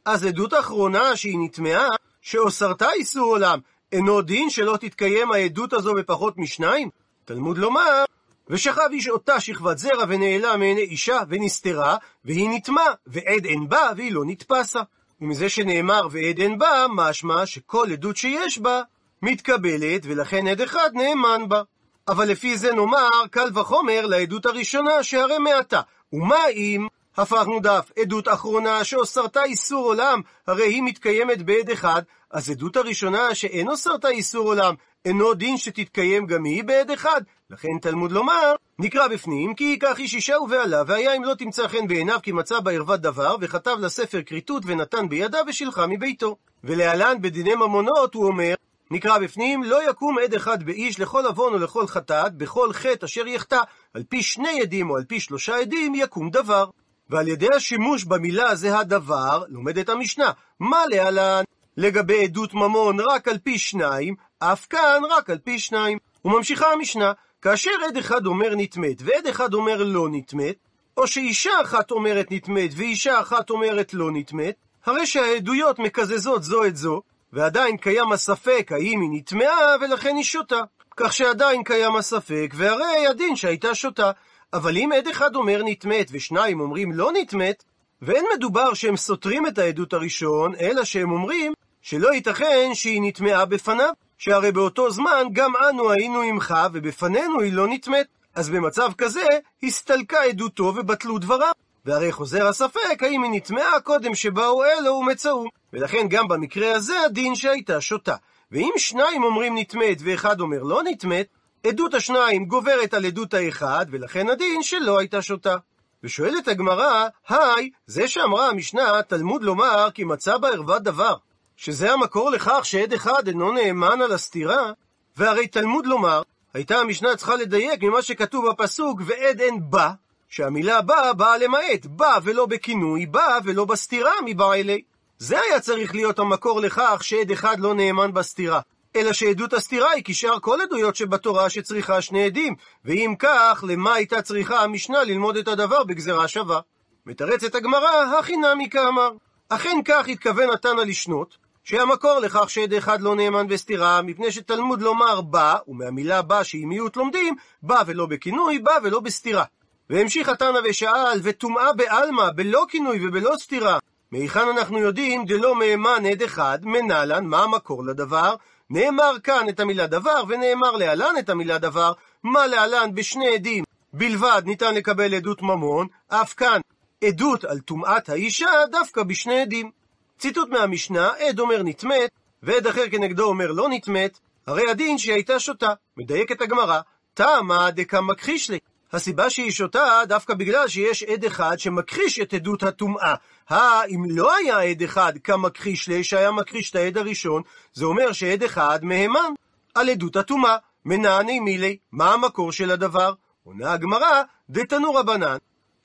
אז 0.04 0.24
עדות 0.24 0.54
אחרונה 0.54 1.16
שהיא 1.16 1.38
נטמעה, 1.40 1.88
שאוסרתה 2.22 2.92
איסור 2.92 3.30
עולם, 3.30 3.58
אינו 3.92 4.22
דין 4.22 4.50
שלא 4.50 4.76
תתקיים 4.80 5.32
העדות 5.32 5.72
הזו 5.72 5.94
בפחות 5.94 6.38
משניים? 6.38 6.90
תלמוד 7.24 7.58
לומר, 7.58 8.04
ושכב 8.50 8.88
איש 8.92 9.08
אותה 9.08 9.40
שכבת 9.40 9.78
זרע 9.78 10.04
ונעלה 10.08 10.56
מעיני 10.56 10.80
אישה 10.80 11.18
ונסתרה, 11.28 11.96
והיא 12.24 12.50
נטמע, 12.50 12.86
ועד 13.06 13.44
אין 13.44 13.68
בה, 13.68 13.90
והיא 13.96 14.12
לא 14.12 14.22
נתפסה. 14.26 14.80
ומזה 15.20 15.48
שנאמר 15.48 16.08
ועד 16.10 16.38
אין 16.38 16.58
בה, 16.58 16.86
משמע 16.90 17.46
שכל 17.46 17.92
עדות 17.92 18.16
שיש 18.16 18.58
בה 18.58 18.82
מתקבלת, 19.22 20.02
ולכן 20.04 20.46
עד 20.48 20.60
אחד 20.60 20.90
נאמן 20.94 21.48
בה. 21.48 21.62
אבל 22.08 22.28
לפי 22.28 22.56
זה 22.58 22.72
נאמר, 22.72 23.26
קל 23.30 23.48
וחומר 23.54 24.06
לעדות 24.06 24.46
הראשונה 24.46 25.02
שהרי 25.02 25.38
מעתה. 25.38 25.80
ומה 26.12 26.48
אם 26.48 26.86
הפכנו 27.16 27.60
דף, 27.60 27.90
עדות 27.98 28.28
אחרונה 28.28 28.84
שאוסרתה 28.84 29.44
איסור 29.44 29.84
עולם, 29.84 30.20
הרי 30.46 30.64
היא 30.64 30.82
מתקיימת 30.82 31.42
בעד 31.42 31.70
אחד, 31.70 32.02
אז 32.30 32.50
עדות 32.50 32.76
הראשונה 32.76 33.34
שאין 33.34 33.68
אוסרתה 33.68 34.08
איסור 34.08 34.46
עולם, 34.46 34.74
אינו 35.04 35.34
דין 35.34 35.56
שתתקיים 35.56 36.26
גם 36.26 36.44
היא 36.44 36.64
בעד 36.64 36.90
אחד. 36.90 37.20
לכן 37.50 37.78
תלמוד 37.82 38.12
לומר, 38.12 38.54
נקרא 38.78 39.08
בפנים, 39.08 39.54
כי 39.54 39.64
ייקח 39.64 39.98
איש 39.98 40.14
אישה 40.14 40.40
ובעלה, 40.40 40.82
והיה 40.86 41.16
אם 41.16 41.24
לא 41.24 41.34
תמצא 41.34 41.68
חן 41.68 41.88
בעיניו 41.88 42.18
כי 42.22 42.32
מצא 42.32 42.60
בערוות 42.60 43.00
דבר, 43.00 43.36
וכתב 43.40 43.76
לספר 43.80 44.22
כריתות 44.22 44.62
ונתן 44.66 45.08
בידה 45.08 45.38
ושילחה 45.46 45.86
מביתו. 45.86 46.36
ולהלן 46.64 47.22
בדיני 47.22 47.54
ממונות 47.54 48.14
הוא 48.14 48.26
אומר, 48.26 48.54
נקרא 48.90 49.18
בפנים, 49.18 49.62
לא 49.62 49.90
יקום 49.90 50.18
עד 50.18 50.34
אחד 50.34 50.62
באיש 50.62 51.00
לכל 51.00 51.26
עוון 51.26 51.52
או 51.52 51.58
לכל 51.58 51.86
חטאת, 51.86 52.34
בכל 52.34 52.72
חטא 52.72 53.04
אשר 53.04 53.26
יחטא, 53.26 53.60
על 53.94 54.02
פי 54.08 54.22
שני 54.22 54.60
עדים 54.60 54.90
או 54.90 54.96
על 54.96 55.04
פי 55.04 55.20
שלושה 55.20 55.56
עדים 55.56 55.94
יקום 55.94 56.30
דבר. 56.30 56.66
ועל 57.10 57.28
ידי 57.28 57.48
השימוש 57.56 58.04
במילה 58.04 58.54
זה 58.54 58.78
הדבר, 58.78 59.44
לומדת 59.48 59.88
המשנה, 59.88 60.30
מה 60.60 60.86
להלן? 60.90 61.42
לגבי 61.76 62.24
עדות 62.24 62.54
ממון 62.54 62.96
רק 63.00 63.28
על 63.28 63.38
פי 63.38 63.58
שניים, 63.58 64.14
אף 64.38 64.66
כאן 64.70 65.02
רק 65.10 65.30
על 65.30 65.38
פי 65.38 65.58
שניים. 65.58 65.98
וממשיכה 66.24 66.72
המשנה, 66.72 67.12
כאשר 67.42 67.70
עד 67.86 67.96
אחד 67.96 68.26
אומר 68.26 68.54
נטמאת 68.56 69.02
ועד 69.04 69.26
אחד 69.26 69.54
אומר 69.54 69.82
לא 69.82 70.08
נטמאת, 70.10 70.56
או 70.96 71.06
שאישה 71.06 71.60
אחת 71.62 71.90
אומרת 71.90 72.26
נטמאת 72.30 72.70
ואישה 72.76 73.20
אחת 73.20 73.50
אומרת 73.50 73.94
לא 73.94 74.10
נטמאת, 74.12 74.54
הרי 74.86 75.06
שהעדויות 75.06 75.78
מקזזות 75.78 76.42
זו 76.42 76.64
את 76.64 76.76
זו, 76.76 77.02
ועדיין 77.32 77.76
קיים 77.76 78.12
הספק 78.12 78.70
האם 78.74 79.00
היא 79.00 79.10
נטמעה 79.12 79.76
ולכן 79.80 80.16
היא 80.16 80.24
שותה. 80.24 80.60
כך 80.96 81.12
שעדיין 81.12 81.64
קיים 81.64 81.96
הספק, 81.96 82.54
והרי 82.56 83.06
הדין 83.06 83.36
שהייתה 83.36 83.74
שותה. 83.74 84.10
אבל 84.52 84.76
אם 84.76 84.90
עד 84.96 85.08
אחד 85.08 85.36
אומר 85.36 85.62
נטמאת 85.64 86.08
ושניים 86.12 86.60
אומרים 86.60 86.92
לא 86.92 87.12
נטמאת, 87.12 87.64
ואין 88.02 88.24
מדובר 88.36 88.74
שהם 88.74 88.96
סותרים 88.96 89.46
את 89.46 89.58
העדות 89.58 89.92
הראשון, 89.92 90.54
אלא 90.60 90.84
שהם 90.84 91.10
אומרים 91.10 91.52
שלא 91.82 92.14
ייתכן 92.14 92.70
שהיא 92.74 93.02
נטמעה 93.02 93.44
בפניו, 93.44 93.90
שהרי 94.18 94.52
באותו 94.52 94.90
זמן 94.90 95.24
גם 95.32 95.52
אנו 95.68 95.90
היינו 95.90 96.20
עמך 96.20 96.54
ובפנינו 96.72 97.40
היא 97.40 97.52
לא 97.52 97.68
נטמאת. 97.68 98.06
אז 98.34 98.50
במצב 98.50 98.92
כזה 98.98 99.26
הסתלקה 99.62 100.22
עדותו 100.22 100.64
ובטלו 100.64 101.18
דבריו. 101.18 101.52
והרי 101.84 102.12
חוזר 102.12 102.46
הספק 102.46 103.02
האם 103.02 103.22
היא 103.22 103.30
נטמעה 103.34 103.80
קודם 103.80 104.14
שבאו 104.14 104.64
אלו 104.64 104.92
ומצאו. 104.92 105.44
ולכן 105.72 106.06
גם 106.08 106.28
במקרה 106.28 106.74
הזה 106.74 107.00
הדין 107.00 107.34
שהייתה 107.34 107.80
שותה. 107.80 108.14
ואם 108.52 108.70
שניים 108.76 109.24
אומרים 109.24 109.58
נטמאת 109.58 109.98
ואחד 110.04 110.40
אומר 110.40 110.62
לא 110.62 110.82
נטמאת, 110.82 111.26
עדות 111.66 111.94
השניים 111.94 112.44
גוברת 112.44 112.94
על 112.94 113.04
עדות 113.04 113.34
האחד, 113.34 113.86
ולכן 113.90 114.28
הדין 114.28 114.62
שלא 114.62 114.98
הייתה 114.98 115.22
שותה. 115.22 115.56
ושואלת 116.02 116.48
הגמרא, 116.48 117.06
היי, 117.28 117.70
זה 117.86 118.08
שאמרה 118.08 118.48
המשנה, 118.48 119.02
תלמוד 119.02 119.42
לומר 119.42 119.88
כי 119.94 120.04
מצא 120.04 120.38
בערוות 120.38 120.82
דבר, 120.82 121.14
שזה 121.60 121.92
המקור 121.92 122.30
לכך 122.30 122.60
שעד 122.62 122.92
אחד 122.92 123.28
אינו 123.28 123.52
נאמן 123.52 124.00
על 124.02 124.12
הסתירה, 124.12 124.72
והרי 125.16 125.46
תלמוד 125.46 125.86
לומר, 125.86 126.22
הייתה 126.54 126.76
המשנה 126.80 127.16
צריכה 127.16 127.36
לדייק 127.36 127.82
ממה 127.82 128.02
שכתוב 128.02 128.48
בפסוק, 128.48 129.00
ועד 129.06 129.40
אין 129.40 129.70
בא, 129.70 129.90
שהמילה 130.28 130.82
בא 130.82 131.12
באה 131.12 131.38
למעט, 131.38 131.86
בא 131.86 132.18
ולא 132.22 132.46
בכינוי, 132.46 133.06
בא 133.06 133.38
ולא 133.44 133.64
בסתירה 133.64 134.12
מבא 134.26 134.52
אלי. 134.52 134.82
זה 135.18 135.40
היה 135.40 135.60
צריך 135.60 135.94
להיות 135.94 136.18
המקור 136.18 136.60
לכך 136.60 136.98
שעד 137.02 137.30
אחד 137.30 137.60
לא 137.60 137.74
נאמן 137.74 138.12
בסתירה. 138.12 138.60
אלא 138.96 139.12
שעדות 139.12 139.52
הסתירה 139.52 139.90
היא 139.90 140.02
כשאר 140.06 140.40
כל 140.40 140.60
עדויות 140.60 140.96
שבתורה 140.96 141.50
שצריכה 141.50 142.02
שני 142.02 142.24
עדים, 142.24 142.54
ואם 142.84 143.14
כך, 143.18 143.64
למה 143.68 143.94
הייתה 143.94 144.22
צריכה 144.22 144.62
המשנה 144.62 145.04
ללמוד 145.04 145.36
את 145.36 145.48
הדבר 145.48 145.84
בגזרה 145.84 146.28
שווה? 146.28 146.60
מתרצת 147.06 147.54
הגמרא, 147.54 148.18
הכי 148.18 148.36
נמי 148.36 148.70
כאמר. 148.70 149.10
אכן 149.48 149.80
כך 149.84 150.08
התכוון 150.08 150.50
התנא 150.50 150.80
לשנות, 150.80 151.36
שהמקור 151.68 152.18
לכך 152.18 152.50
שעד 152.50 152.74
אחד 152.74 153.00
לא 153.00 153.16
נאמן 153.16 153.48
בסתירה, 153.48 154.02
מפני 154.02 154.32
שתלמוד 154.32 154.82
לומר 154.82 155.20
בא, 155.20 155.56
ומהמילה 155.68 156.22
בא 156.22 156.42
שהיא 156.42 156.66
מיעוט 156.66 156.96
לומדים, 156.96 157.34
בא 157.62 157.82
ולא 157.86 158.06
בכינוי, 158.06 158.58
בא 158.58 158.72
ולא 158.82 159.00
בסתירה. 159.00 159.44
והמשיך 159.90 160.28
התנא 160.28 160.58
ושאל, 160.64 161.20
וטומאה 161.22 161.72
בעלמא, 161.72 162.30
בלא 162.30 162.64
כינוי 162.68 163.06
ובלא 163.06 163.34
סתירה. 163.38 163.78
מהיכן 164.12 164.48
אנחנו 164.48 164.78
יודעים 164.78 165.24
דלא 165.24 165.54
מהימן 165.54 166.06
עד 166.10 166.22
אחד, 166.22 166.58
מנהלן, 166.62 167.24
מה 167.24 167.42
המקור 167.42 167.84
לדבר? 167.84 168.34
נאמר 168.70 169.12
כאן 169.24 169.48
את 169.48 169.60
המילה 169.60 169.86
דבר, 169.86 170.22
ונאמר 170.28 170.76
להלן 170.76 171.14
את 171.18 171.28
המילה 171.28 171.58
דבר, 171.58 171.92
מה 172.24 172.46
להלן 172.46 172.94
בשני 172.94 173.34
עדים 173.34 173.64
בלבד 173.92 174.42
ניתן 174.44 174.74
לקבל 174.74 175.14
עדות 175.14 175.42
ממון, 175.42 175.86
אף 176.08 176.34
כאן 176.34 176.60
עדות 177.04 177.44
על 177.44 177.58
טומאת 177.58 178.08
האישה 178.08 178.50
דווקא 178.70 179.02
בשני 179.02 179.40
עדים. 179.40 179.77
ציטוט 180.18 180.48
מהמשנה, 180.48 181.10
עד 181.18 181.40
אומר 181.40 181.62
נטמאת, 181.62 182.10
ועד 182.42 182.66
אחר 182.66 182.88
כנגדו 182.90 183.24
אומר 183.24 183.52
לא 183.52 183.68
נטמאת, 183.68 184.18
הרי 184.46 184.70
הדין 184.70 184.98
שהיא 184.98 185.14
הייתה 185.14 185.40
שותה. 185.40 185.72
מדייקת 185.96 186.40
הגמרא, 186.40 186.80
תמה 187.14 187.70
דקה 187.70 188.00
מכחיש 188.00 188.50
לי. 188.50 188.58
הסיבה 188.92 189.30
שהיא 189.30 189.50
שותה 189.50 190.00
דווקא 190.08 190.34
בגלל 190.34 190.68
שיש 190.68 191.02
עד 191.02 191.24
אחד 191.24 191.58
שמכחיש 191.58 192.20
את 192.20 192.34
עדות 192.34 192.62
הטומאה. 192.62 193.14
הא, 193.48 193.84
אם 193.88 194.04
לא 194.10 194.36
היה 194.36 194.62
עד 194.62 194.82
אחד 194.82 195.12
כמכחיש 195.24 195.88
לי, 195.88 196.04
שהיה 196.04 196.30
מכחיש 196.30 196.70
את 196.70 196.76
העד 196.76 196.98
הראשון, 196.98 197.42
זה 197.72 197.84
אומר 197.84 198.12
שעד 198.12 198.42
אחד 198.42 198.78
מהימן 198.82 199.30
על 199.74 199.88
עדות 199.88 200.16
הטומאה. 200.16 200.56
מנעני 200.84 201.40
מילי, 201.40 201.76
מה 201.92 202.12
המקור 202.12 202.52
של 202.52 202.70
הדבר? 202.70 203.12
עונה 203.44 203.72
הגמרא, 203.72 204.22
דתנו 204.50 204.94
רבנן. 204.94 205.36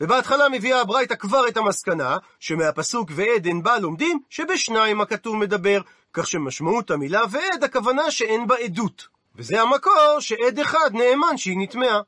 ובהתחלה 0.04 0.50
מביאה 0.50 0.82
הברייתא 0.82 1.16
כבר 1.16 1.48
את 1.48 1.58
המסקנה, 1.58 2.18
שמהפסוק 2.40 3.12
ועד 3.16 3.46
אין 3.46 3.64
בה 3.64 3.80
לומדים, 3.80 4.20
שבשניים 4.30 5.02
הכתוב 5.02 5.36
מדבר, 5.36 5.82
כך 6.14 6.28
שמשמעות 6.28 6.92
המילה 6.92 7.22
ועד 7.32 7.64
הכוונה 7.64 8.12
שאין 8.12 8.48
בה 8.48 8.56
עדות. 8.56 9.08
וזה 9.36 9.62
המקור 9.62 10.20
שעד 10.20 10.60
אחד 10.60 10.90
נאמן 10.94 11.38
שהיא 11.38 11.58
נטמעה. 11.60 12.02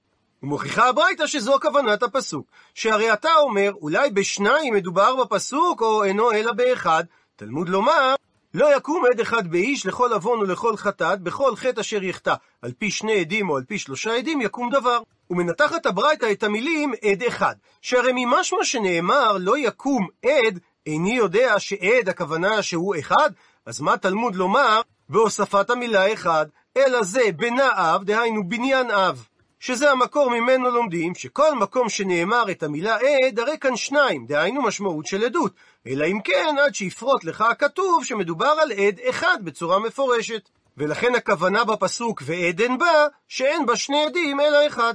ומוכיחה 0.44 0.90
הברייתא 0.90 1.28
שזו 1.28 1.58
כוונת 1.62 2.04
הפסוק. 2.04 2.48
שהרי 2.74 3.14
אתה 3.14 3.34
אומר, 3.36 3.72
אולי 3.82 4.10
בשניים 4.10 4.74
מדובר 4.74 5.24
בפסוק, 5.24 5.82
או 5.82 6.04
אינו 6.04 6.32
אלא 6.32 6.52
באחד. 6.52 7.04
תלמוד 7.36 7.70
לומר, 7.70 8.16
לא 8.54 8.78
יקום 8.78 9.04
עד 9.12 9.20
אחד 9.20 9.48
באיש 9.48 9.86
לכל 9.86 10.14
עוון 10.14 10.40
ולכל 10.40 10.78
חטאת, 10.78 11.22
בכל 11.22 11.56
חטא 11.56 11.82
אשר 11.82 12.04
יחטא. 12.04 12.34
על 12.62 12.72
פי 12.78 12.92
שני 12.92 13.20
עדים 13.20 13.50
או 13.50 13.58
על 13.58 13.64
פי 13.64 13.80
שלושה 13.80 14.16
עדים 14.16 14.42
יקום 14.42 14.70
דבר. 14.70 15.00
ומנתחת 15.30 15.86
הברייתא 15.86 16.32
את 16.32 16.44
המילים 16.44 16.94
עד 17.12 17.24
אחד. 17.24 17.56
שהרי 17.82 18.12
ממשמע 18.16 18.64
שנאמר 18.64 19.38
לא 19.40 19.58
יקום 19.58 20.08
עד, 20.26 20.60
איני 20.88 21.16
יודע 21.16 21.60
שעד 21.60 22.10
הכוונה 22.10 22.62
שהוא 22.62 22.96
אחד, 23.00 23.30
אז 23.66 23.82
מה 23.82 23.98
תלמוד 23.98 24.36
לומר 24.36 24.82
בהוספת 25.10 25.70
המילה 25.70 26.14
אחד, 26.14 26.46
אלא 26.78 27.04
זה 27.04 27.22
בנה 27.36 27.70
אב, 27.76 28.04
דהיינו 28.04 28.50
בניין 28.50 28.92
אב. 28.92 29.28
שזה 29.60 29.92
המקור 29.92 30.30
ממנו 30.30 30.70
לומדים 30.70 31.16
שכל 31.16 31.56
מקום 31.56 31.90
שנאמר 31.90 32.52
את 32.52 32.64
המילה 32.64 32.96
עד, 32.96 33.40
הרי 33.40 33.58
כאן 33.62 33.76
שניים, 33.76 34.26
דהיינו 34.26 34.62
משמעות 34.62 35.06
של 35.06 35.24
עדות. 35.24 35.54
אלא 35.88 36.06
אם 36.06 36.20
כן, 36.24 36.56
עד 36.66 36.76
שיפרוט 36.76 37.24
לך 37.24 37.42
הכתוב 37.42 38.04
שמדובר 38.04 38.54
על 38.62 38.72
עד 38.72 39.00
אחד 39.10 39.38
בצורה 39.44 39.80
מפורשת. 39.80 40.50
ולכן 40.78 41.16
הכוונה 41.16 41.64
בפסוק 41.64 42.22
ועד 42.26 42.62
אין 42.62 42.78
בה, 42.78 43.08
שאין 43.28 43.66
בה 43.66 43.76
שני 43.76 44.06
עדים 44.06 44.40
אלא 44.40 44.68
אחד. 44.68 44.94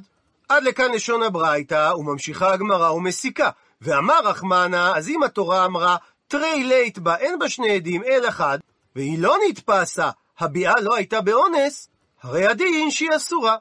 עד 0.50 0.64
לכאן 0.64 0.92
לשון 0.92 1.22
הברייתא, 1.22 1.92
וממשיכה 1.96 2.52
הגמרא 2.52 2.90
ומסיקה. 2.90 3.50
ואמר 3.80 4.20
רחמנה, 4.24 4.96
אז 4.96 5.08
אם 5.08 5.22
התורה 5.22 5.64
אמרה, 5.64 5.96
תרי 6.28 6.64
לית 6.64 6.98
בה, 6.98 7.16
אין 7.16 7.38
בה 7.38 7.48
שני 7.48 7.70
עדים 7.70 8.02
אל 8.04 8.28
אחד, 8.28 8.58
והיא 8.96 9.18
לא 9.18 9.36
נתפסה, 9.48 10.10
הביאה 10.38 10.80
לא 10.80 10.94
הייתה 10.94 11.20
באונס, 11.20 11.88
הרי 12.22 12.46
הדין 12.46 12.90
שהיא 12.90 13.08
אסורה. 13.16 13.56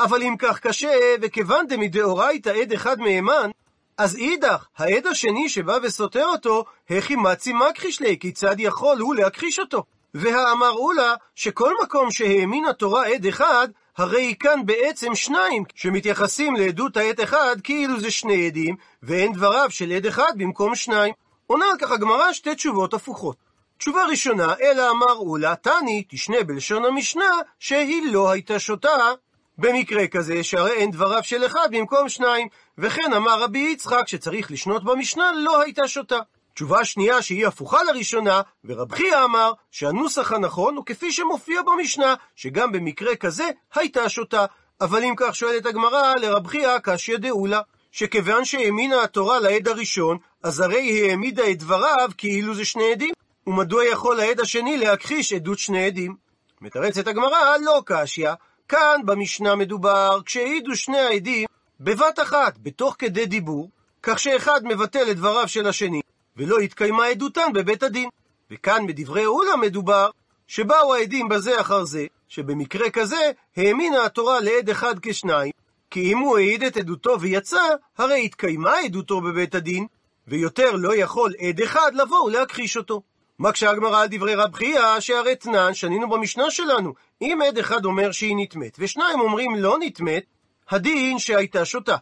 אבל 0.00 0.22
אם 0.22 0.34
כך 0.38 0.60
קשה, 0.60 0.92
וכיוון 1.22 1.66
דמדאורייתא 1.66 2.50
עד 2.50 2.72
אחד 2.72 3.00
מהימן, 3.00 3.50
אז 3.98 4.16
אידך, 4.16 4.66
העד 4.76 5.06
השני 5.06 5.48
שבא 5.48 5.78
וסותר 5.82 6.24
אותו, 6.24 6.64
הכי 6.90 7.16
מצי 7.16 7.52
מכחיש 7.52 8.00
לי, 8.00 8.18
כיצד 8.18 8.56
יכול 8.58 8.98
הוא 8.98 9.14
להכחיש 9.14 9.58
אותו? 9.58 9.84
והאמר 10.14 10.70
אולה, 10.70 11.14
שכל 11.34 11.72
מקום 11.82 12.10
שהאמין 12.10 12.64
התורה 12.66 13.06
עד 13.06 13.26
אחד, 13.26 13.68
הרי 13.96 14.34
כאן 14.40 14.66
בעצם 14.66 15.14
שניים, 15.14 15.64
שמתייחסים 15.74 16.56
לעדות 16.56 16.96
העד 16.96 17.20
אחד 17.20 17.56
כאילו 17.64 18.00
זה 18.00 18.10
שני 18.10 18.46
עדים, 18.46 18.76
ואין 19.02 19.32
דבריו 19.32 19.70
של 19.70 19.92
עד 19.92 20.06
אחד 20.06 20.32
במקום 20.36 20.74
שניים. 20.74 21.14
עונה 21.46 21.64
על 21.64 21.78
כך 21.78 21.90
הגמרא 21.90 22.32
שתי 22.32 22.54
תשובות 22.54 22.94
הפוכות. 22.94 23.36
תשובה 23.78 24.04
ראשונה, 24.04 24.54
אלא 24.62 24.90
אמר 24.90 25.12
אולה, 25.12 25.54
תני, 25.56 26.04
תשנה 26.08 26.42
בלשון 26.46 26.84
המשנה, 26.84 27.30
שהיא 27.58 28.12
לא 28.12 28.30
הייתה 28.30 28.58
שותה 28.58 29.12
במקרה 29.58 30.06
כזה, 30.06 30.44
שהרי 30.44 30.72
אין 30.72 30.90
דבריו 30.90 31.24
של 31.24 31.46
אחד 31.46 31.68
במקום 31.70 32.08
שניים, 32.08 32.48
וכן 32.78 33.12
אמר 33.16 33.42
רבי 33.42 33.58
יצחק 33.72 34.08
שצריך 34.08 34.50
לשנות 34.50 34.84
במשנה, 34.84 35.32
לא 35.36 35.60
הייתה 35.60 35.88
שותה. 35.88 36.18
תשובה 36.54 36.84
שנייה 36.84 37.22
שהיא 37.22 37.46
הפוכה 37.46 37.82
לראשונה, 37.82 38.40
ורב 38.64 38.92
חייא 38.92 39.24
אמר 39.24 39.52
שהנוסח 39.70 40.32
הנכון 40.32 40.76
הוא 40.76 40.86
כפי 40.86 41.12
שמופיע 41.12 41.62
במשנה, 41.62 42.14
שגם 42.36 42.72
במקרה 42.72 43.16
כזה 43.16 43.50
הייתה 43.74 44.08
שותה. 44.08 44.46
אבל 44.80 45.04
אם 45.04 45.14
כך 45.16 45.34
שואלת 45.34 45.66
הגמרא, 45.66 46.14
לרב 46.14 46.46
חייא 46.46 46.78
קשיא 46.78 47.16
דאולה, 47.16 47.60
שכיוון 47.92 48.44
שהאמינה 48.44 49.02
התורה 49.02 49.40
לעד 49.40 49.68
הראשון, 49.68 50.18
אז 50.42 50.60
הרי 50.60 50.80
היא 50.80 51.10
העמידה 51.10 51.50
את 51.50 51.58
דבריו 51.58 52.10
כאילו 52.18 52.54
זה 52.54 52.64
שני 52.64 52.92
עדים. 52.92 53.14
ומדוע 53.46 53.84
יכול 53.84 54.20
העד 54.20 54.40
השני 54.40 54.76
להכחיש 54.76 55.32
עדות 55.32 55.58
שני 55.58 55.86
עדים? 55.86 56.16
מתרצת 56.60 57.06
הגמרא, 57.06 57.56
לא 57.64 57.82
קשיא. 57.86 58.30
כאן 58.68 59.00
במשנה 59.04 59.54
מדובר 59.54 60.20
כשהעידו 60.24 60.76
שני 60.76 60.98
העדים 60.98 61.46
בבת 61.80 62.20
אחת, 62.20 62.58
בתוך 62.58 62.96
כדי 62.98 63.26
דיבור, 63.26 63.70
כך 64.02 64.18
שאחד 64.18 64.60
מבטל 64.64 65.10
את 65.10 65.16
דבריו 65.16 65.48
של 65.48 65.66
השני, 65.66 66.00
ולא 66.36 66.58
התקיימה 66.58 67.06
עדותן 67.06 67.52
בבית 67.54 67.82
הדין. 67.82 68.08
וכאן 68.50 68.86
בדברי 68.86 69.26
אולה 69.26 69.56
מדובר 69.56 70.10
שבאו 70.46 70.94
העדים 70.94 71.28
בזה 71.28 71.60
אחר 71.60 71.84
זה, 71.84 72.06
שבמקרה 72.28 72.90
כזה 72.90 73.30
האמינה 73.56 74.04
התורה 74.04 74.40
לעד 74.40 74.70
אחד 74.70 74.94
כשניים, 75.02 75.52
כי 75.90 76.12
אם 76.12 76.18
הוא 76.18 76.38
העיד 76.38 76.62
את 76.62 76.76
עדותו 76.76 77.20
ויצא, 77.20 77.62
הרי 77.98 78.24
התקיימה 78.24 78.74
עדותו 78.76 79.20
בבית 79.20 79.54
הדין, 79.54 79.86
ויותר 80.28 80.72
לא 80.72 80.96
יכול 80.96 81.32
עד 81.38 81.60
אחד 81.60 81.94
לבוא 81.94 82.22
ולהכחיש 82.22 82.76
אותו. 82.76 83.02
מקשה 83.38 83.70
הגמרא 83.70 84.00
על 84.00 84.08
דברי 84.10 84.34
רב 84.34 84.54
חייא, 84.54 85.00
שהרי 85.00 85.36
תנן, 85.36 85.74
שנינו 85.74 86.10
במשנה 86.10 86.50
שלנו, 86.50 86.94
אם 87.22 87.38
עד 87.48 87.58
אחד 87.58 87.84
אומר 87.84 88.12
שהיא 88.12 88.36
נטמאת, 88.36 88.76
ושניים 88.78 89.20
אומרים 89.20 89.56
לא 89.56 89.76
נטמאת, 89.80 90.24
הדין 90.70 91.18
שהייתה 91.18 91.64
שותה. 91.64 91.96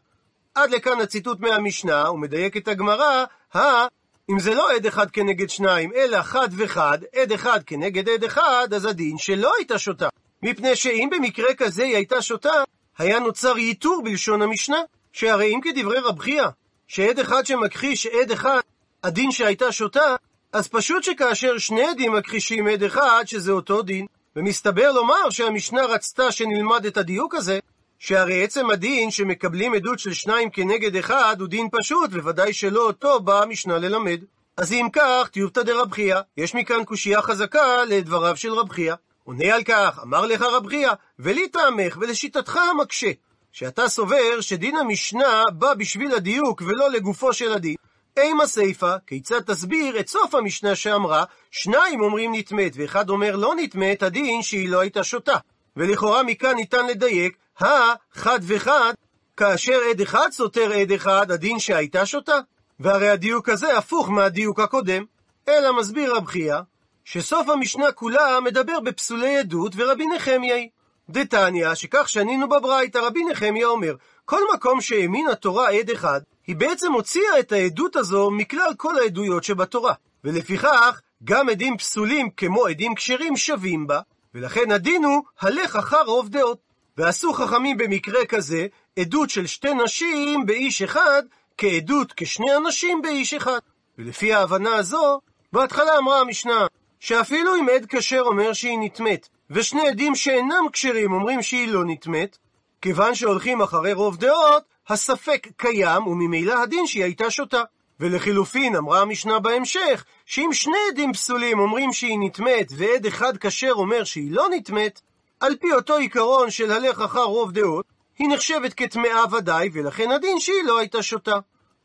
עד 0.55 0.71
לכאן 0.71 1.01
הציטוט 1.01 1.41
מהמשנה, 1.41 2.11
ומדייקת 2.11 2.69
הגמרא, 2.69 3.25
הא, 3.55 3.87
אם 4.31 4.39
זה 4.39 4.55
לא 4.55 4.73
עד 4.73 4.87
אחד 4.87 5.11
כנגד 5.11 5.51
שניים, 5.51 5.93
אלא 5.95 6.23
חד 6.23 6.49
וחד, 6.57 6.99
עד 7.15 7.33
אחד 7.33 7.61
כנגד 7.67 8.09
עד 8.09 8.25
אחד, 8.25 8.69
אז 8.75 8.85
הדין 8.85 9.19
שלא 9.19 9.53
הייתה 9.59 9.79
שותה. 9.79 10.09
מפני 10.43 10.77
שאם 10.77 11.09
במקרה 11.13 11.55
כזה 11.55 11.85
היא 11.85 11.97
הייתה 11.97 12.23
שותה, 12.23 12.65
היה 12.99 13.19
נוצר 13.19 13.59
ייתור 13.59 14.03
בלשון 14.05 14.43
המשנה, 14.43 14.83
שהרי 15.13 15.55
אם 15.55 15.61
כדברי 15.61 15.99
רב 15.99 16.19
חייא, 16.19 16.47
שעד 16.89 17.19
אחד 17.19 17.47
שמכחיש 17.47 18.07
עד 18.07 18.31
אחד, 18.31 18.61
הדין 19.03 19.33
שהייתה 19.33 19.73
שותה, 19.73 20.17
אז 20.53 20.69
פשוט 20.69 21.03
שכאשר 21.03 21.59
שני 21.59 21.85
עדים 21.85 22.13
מכחישים 22.13 22.67
עד 22.67 22.83
אחד, 22.83 23.23
שזה 23.27 23.53
אותו 23.53 23.83
דין, 23.83 24.07
ומסתבר 24.37 24.93
לומר 24.93 25.31
שהמשנה 25.31 25.83
רצתה 25.87 26.33
שנלמד 26.33 26.87
את 26.87 26.97
הדיוק 26.97 27.35
הזה, 27.35 27.59
שהרי 28.01 28.45
עצם 28.45 28.71
הדין 28.71 29.11
שמקבלים 29.11 29.75
עדות 29.75 29.99
של 29.99 30.13
שניים 30.13 30.51
כנגד 30.51 30.97
אחד 30.97 31.37
הוא 31.41 31.49
דין 31.49 31.69
פשוט, 31.73 32.11
וודאי 32.13 32.53
שלא 32.53 32.87
אותו 32.87 33.21
באה 33.21 33.43
המשנה 33.43 33.79
ללמד. 33.79 34.21
אז 34.57 34.73
אם 34.73 34.89
כך, 34.93 35.29
טיובתא 35.33 35.63
דרב 35.63 35.93
חייא, 35.93 36.17
יש 36.37 36.55
מכאן 36.55 36.85
קושייה 36.85 37.23
חזקה 37.23 37.85
לדבריו 37.85 38.37
של 38.37 38.53
רב 38.53 38.69
חייא. 38.69 38.95
עונה 39.25 39.55
על 39.55 39.63
כך, 39.63 40.01
אמר 40.03 40.27
לך 40.27 40.43
רב 40.43 40.69
חייא, 40.69 40.91
ולי 41.19 41.49
טעמך 41.49 41.99
ולשיטתך 42.01 42.57
המקשה, 42.57 43.11
שאתה 43.53 43.89
סובר 43.89 44.41
שדין 44.41 44.77
המשנה 44.77 45.45
בא 45.53 45.75
בשביל 45.75 46.15
הדיוק 46.15 46.63
ולא 46.67 46.91
לגופו 46.91 47.33
של 47.33 47.53
הדין. 47.53 47.75
אימה 48.17 48.47
סיפה, 48.47 48.95
כיצד 49.07 49.41
תסביר 49.41 50.01
את 50.01 50.09
סוף 50.09 50.35
המשנה 50.35 50.75
שאמרה, 50.75 51.25
שניים 51.51 52.01
אומרים 52.01 52.35
נטמאת 52.35 52.73
ואחד 52.77 53.11
אומר 53.11 53.37
לא 53.37 53.55
נטמאת, 53.57 54.03
הדין 54.03 54.43
שהיא 54.43 54.69
לא 54.69 54.81
הייתה 54.81 55.05
שותה. 55.05 55.37
ולכאורה 55.77 56.23
מכאן 56.23 56.55
ניתן 56.55 56.87
לדייק, 56.87 57.37
הא, 57.61 57.95
חד 58.13 58.39
וחד, 58.43 58.93
כאשר 59.37 59.81
עד 59.91 60.01
אחד 60.01 60.29
סותר 60.33 60.73
עד 60.73 60.93
אחד, 60.93 61.31
הדין 61.31 61.59
שהייתה 61.59 62.07
שותה. 62.07 62.39
והרי 62.81 63.09
הדיוק 63.09 63.49
הזה 63.49 63.79
הפוך 63.79 64.11
מהדיוק 64.11 64.61
הקודם. 64.61 65.05
אלא 65.49 65.79
מסביר 65.79 66.15
רב 66.15 66.27
חייא, 66.27 66.57
שסוף 67.05 67.49
המשנה 67.49 67.93
כולה 67.93 68.41
מדבר 68.41 68.81
בפסולי 68.81 69.39
עדות 69.39 69.73
ורבי 69.77 70.07
נחמיה 70.07 70.55
היא. 70.55 70.69
דתניא, 71.11 71.75
שכך 71.75 72.09
שנינו 72.09 72.49
בברייתא, 72.49 72.99
רבי 72.99 73.25
נחמיה 73.25 73.67
אומר, 73.67 73.95
כל 74.25 74.41
מקום 74.55 74.81
שהאמין 74.81 75.29
התורה 75.29 75.71
עד 75.71 75.91
אחד, 75.91 76.21
היא 76.47 76.57
בעצם 76.57 76.93
הוציאה 76.93 77.41
את 77.41 77.53
העדות 77.53 77.97
הזו 77.97 78.31
מכלל 78.31 78.75
כל 78.77 78.99
העדויות 78.99 79.45
שבתורה. 79.45 79.95
ולפיכך, 80.25 81.01
גם 81.25 81.49
עדים 81.49 81.79
פסולים 81.79 82.31
כמו 82.31 82.67
עדים 82.67 82.95
כשרים 82.95 83.37
שווים 83.37 83.87
בה, 83.87 84.01
ולכן 84.35 84.71
הדין 84.71 85.05
הוא, 85.05 85.23
הלך 85.41 85.77
אחר 85.77 86.03
רוב 86.07 86.29
דעות. 86.29 86.70
ועשו 86.97 87.33
חכמים 87.33 87.77
במקרה 87.77 88.27
כזה, 88.27 88.67
עדות 88.99 89.31
של 89.31 89.47
שתי 89.47 89.75
נשים 89.75 90.47
באיש 90.47 90.83
אחד, 90.83 91.23
כעדות 91.59 92.13
כשני 92.17 92.57
אנשים 92.57 93.03
באיש 93.03 93.35
אחד. 93.35 93.59
ולפי 93.99 94.33
ההבנה 94.33 94.75
הזו, 94.75 95.21
בהתחלה 95.53 95.99
אמרה 95.99 96.21
המשנה, 96.21 96.67
שאפילו 97.01 97.55
אם 97.55 97.67
עד 97.75 97.87
כשר 97.89 98.21
אומר 98.21 98.53
שהיא 98.53 98.79
נטמאת, 98.81 99.29
ושני 99.51 99.89
עדים 99.89 100.15
שאינם 100.15 100.65
כשרים 100.73 101.13
אומרים 101.13 101.43
שהיא 101.43 101.69
לא 101.69 101.85
נטמאת, 101.87 102.39
כיוון 102.83 103.15
שהולכים 103.15 103.63
אחרי 103.63 103.93
רוב 103.93 104.17
דעות, 104.17 104.63
הספק 104.89 105.47
קיים, 105.57 106.07
וממילא 106.07 106.63
הדין 106.63 106.87
שהיא 106.87 107.05
הייתה 107.05 107.31
שותה. 107.31 107.63
ולחילופין, 108.01 108.77
אמרה 108.77 109.01
המשנה 109.01 109.39
בהמשך, 109.39 110.05
שאם 110.27 110.49
שני 110.53 110.77
עדים 110.91 111.13
פסולים 111.13 111.59
אומרים 111.59 111.93
שהיא 111.93 112.19
נטמאת, 112.21 112.73
ועד 112.77 113.07
אחד 113.07 113.37
כשר 113.37 113.73
אומר 113.73 114.05
שהיא 114.05 114.33
לא 114.33 114.47
נטמאת, 114.51 115.01
על 115.41 115.57
פי 115.57 115.73
אותו 115.73 115.97
עיקרון 115.97 116.51
של 116.51 116.73
הלך 116.73 117.01
אחר 117.01 117.25
רוב 117.25 117.53
דעות, 117.53 117.85
היא 118.19 118.29
נחשבת 118.29 118.75
כטמאה 118.75 119.25
ודאי, 119.33 119.71
ולכן 119.73 120.11
הדין 120.11 120.41
שהיא 120.41 120.65
לא 120.65 120.79
הייתה 120.79 121.03
שותה. 121.03 121.39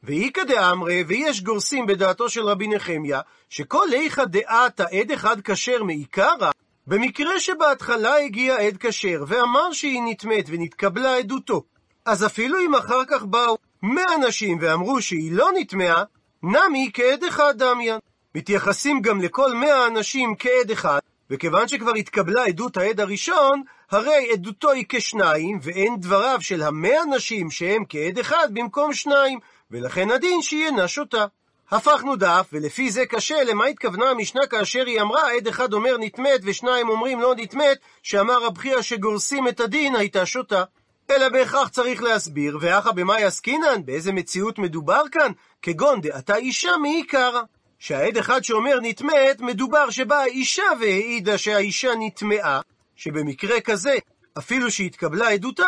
ואיכא 0.04 0.44
דאמרי, 0.44 1.04
ויש 1.08 1.42
גורסים 1.42 1.86
בדעתו 1.86 2.30
של 2.30 2.42
רבי 2.42 2.68
נחמיה, 2.68 3.22
שכל 3.50 3.88
איכא 3.94 4.26
דעתא 4.26 4.84
עד 5.00 5.12
אחד 5.12 5.42
כשר 5.42 5.84
מעיקרא, 5.84 6.52
במקרה 6.88 7.40
שבהתחלה 7.40 8.18
הגיע 8.18 8.58
עד 8.58 8.78
כשר, 8.80 9.24
ואמר 9.28 9.72
שהיא 9.72 10.02
נטמאת 10.06 10.46
ונתקבלה 10.48 11.18
עדותו, 11.18 11.64
אז 12.06 12.26
אפילו 12.26 12.60
אם 12.60 12.76
אחר 12.76 13.06
כך 13.08 13.24
באו 13.24 13.58
מאה 13.82 14.18
נשים 14.28 14.58
ואמרו 14.62 15.02
שהיא 15.02 15.32
לא 15.32 15.50
נטמעה, 15.60 16.04
נמי 16.44 16.90
כעד 16.94 17.24
אחד 17.24 17.58
דמיין. 17.58 18.00
מתייחסים 18.36 19.02
גם 19.02 19.22
לכל 19.22 19.54
מאה 19.54 19.88
אנשים 19.88 20.36
כעד 20.40 20.72
אחד, 20.72 21.00
וכיוון 21.30 21.68
שכבר 21.68 21.94
התקבלה 21.94 22.46
עדות 22.46 22.78
העד 22.78 23.00
הראשון, 23.00 23.64
הרי 23.92 24.30
עדותו 24.34 24.72
היא 24.72 24.86
כשניים, 24.90 25.60
ואין 25.62 26.00
דבריו 26.00 26.38
של 26.42 26.64
המאה 26.64 27.06
נשים 27.16 27.52
שהם 27.52 27.84
כעד 27.90 28.20
אחד 28.20 28.48
במקום 28.54 28.94
שניים, 28.94 29.40
ולכן 29.72 30.12
הדין 30.12 30.42
שהיא 30.42 30.66
אינה 30.66 30.88
שותה. 30.88 31.26
הפכנו 31.72 32.16
דף, 32.16 32.50
ולפי 32.54 32.92
זה 32.92 33.06
קשה 33.06 33.44
למה 33.44 33.66
התכוונה 33.66 34.10
המשנה 34.10 34.48
כאשר 34.48 34.86
היא 34.86 35.02
אמרה, 35.02 35.32
עד 35.32 35.48
אחד 35.48 35.74
אומר 35.74 35.98
נטמאת 36.00 36.42
ושניים 36.44 36.90
אומרים 36.90 37.22
לא 37.22 37.34
נטמאת, 37.38 37.78
שאמר 38.04 38.44
רב 38.44 38.58
חייא 38.58 38.82
שגורסים 38.82 39.48
את 39.48 39.60
הדין 39.60 39.96
הייתה 39.96 40.26
שותה. 40.26 40.64
אלא 41.10 41.30
בהכרח 41.30 41.68
צריך 41.68 42.04
להסביר, 42.04 42.58
ואחא 42.62 42.92
במאי 42.92 43.24
עסקינן, 43.24 43.86
באיזה 43.86 44.12
מציאות 44.12 44.60
מדובר 44.60 45.02
כאן, 45.12 45.32
כגון 45.62 46.02
דעתה 46.02 46.36
אישה 46.36 46.78
מעיקרא. 46.82 47.42
שהעד 47.86 48.18
אחד 48.18 48.44
שאומר 48.44 48.80
נטמאת, 48.82 49.42
מדובר 49.42 49.90
שבאה 49.90 50.26
אישה 50.26 50.64
והעידה 50.80 51.38
שהאישה 51.38 51.92
נטמאה, 52.00 52.60
שבמקרה 52.96 53.62
כזה, 53.62 53.96
אפילו 54.38 54.72
שהתקבלה 54.72 55.30
עדותה, 55.30 55.68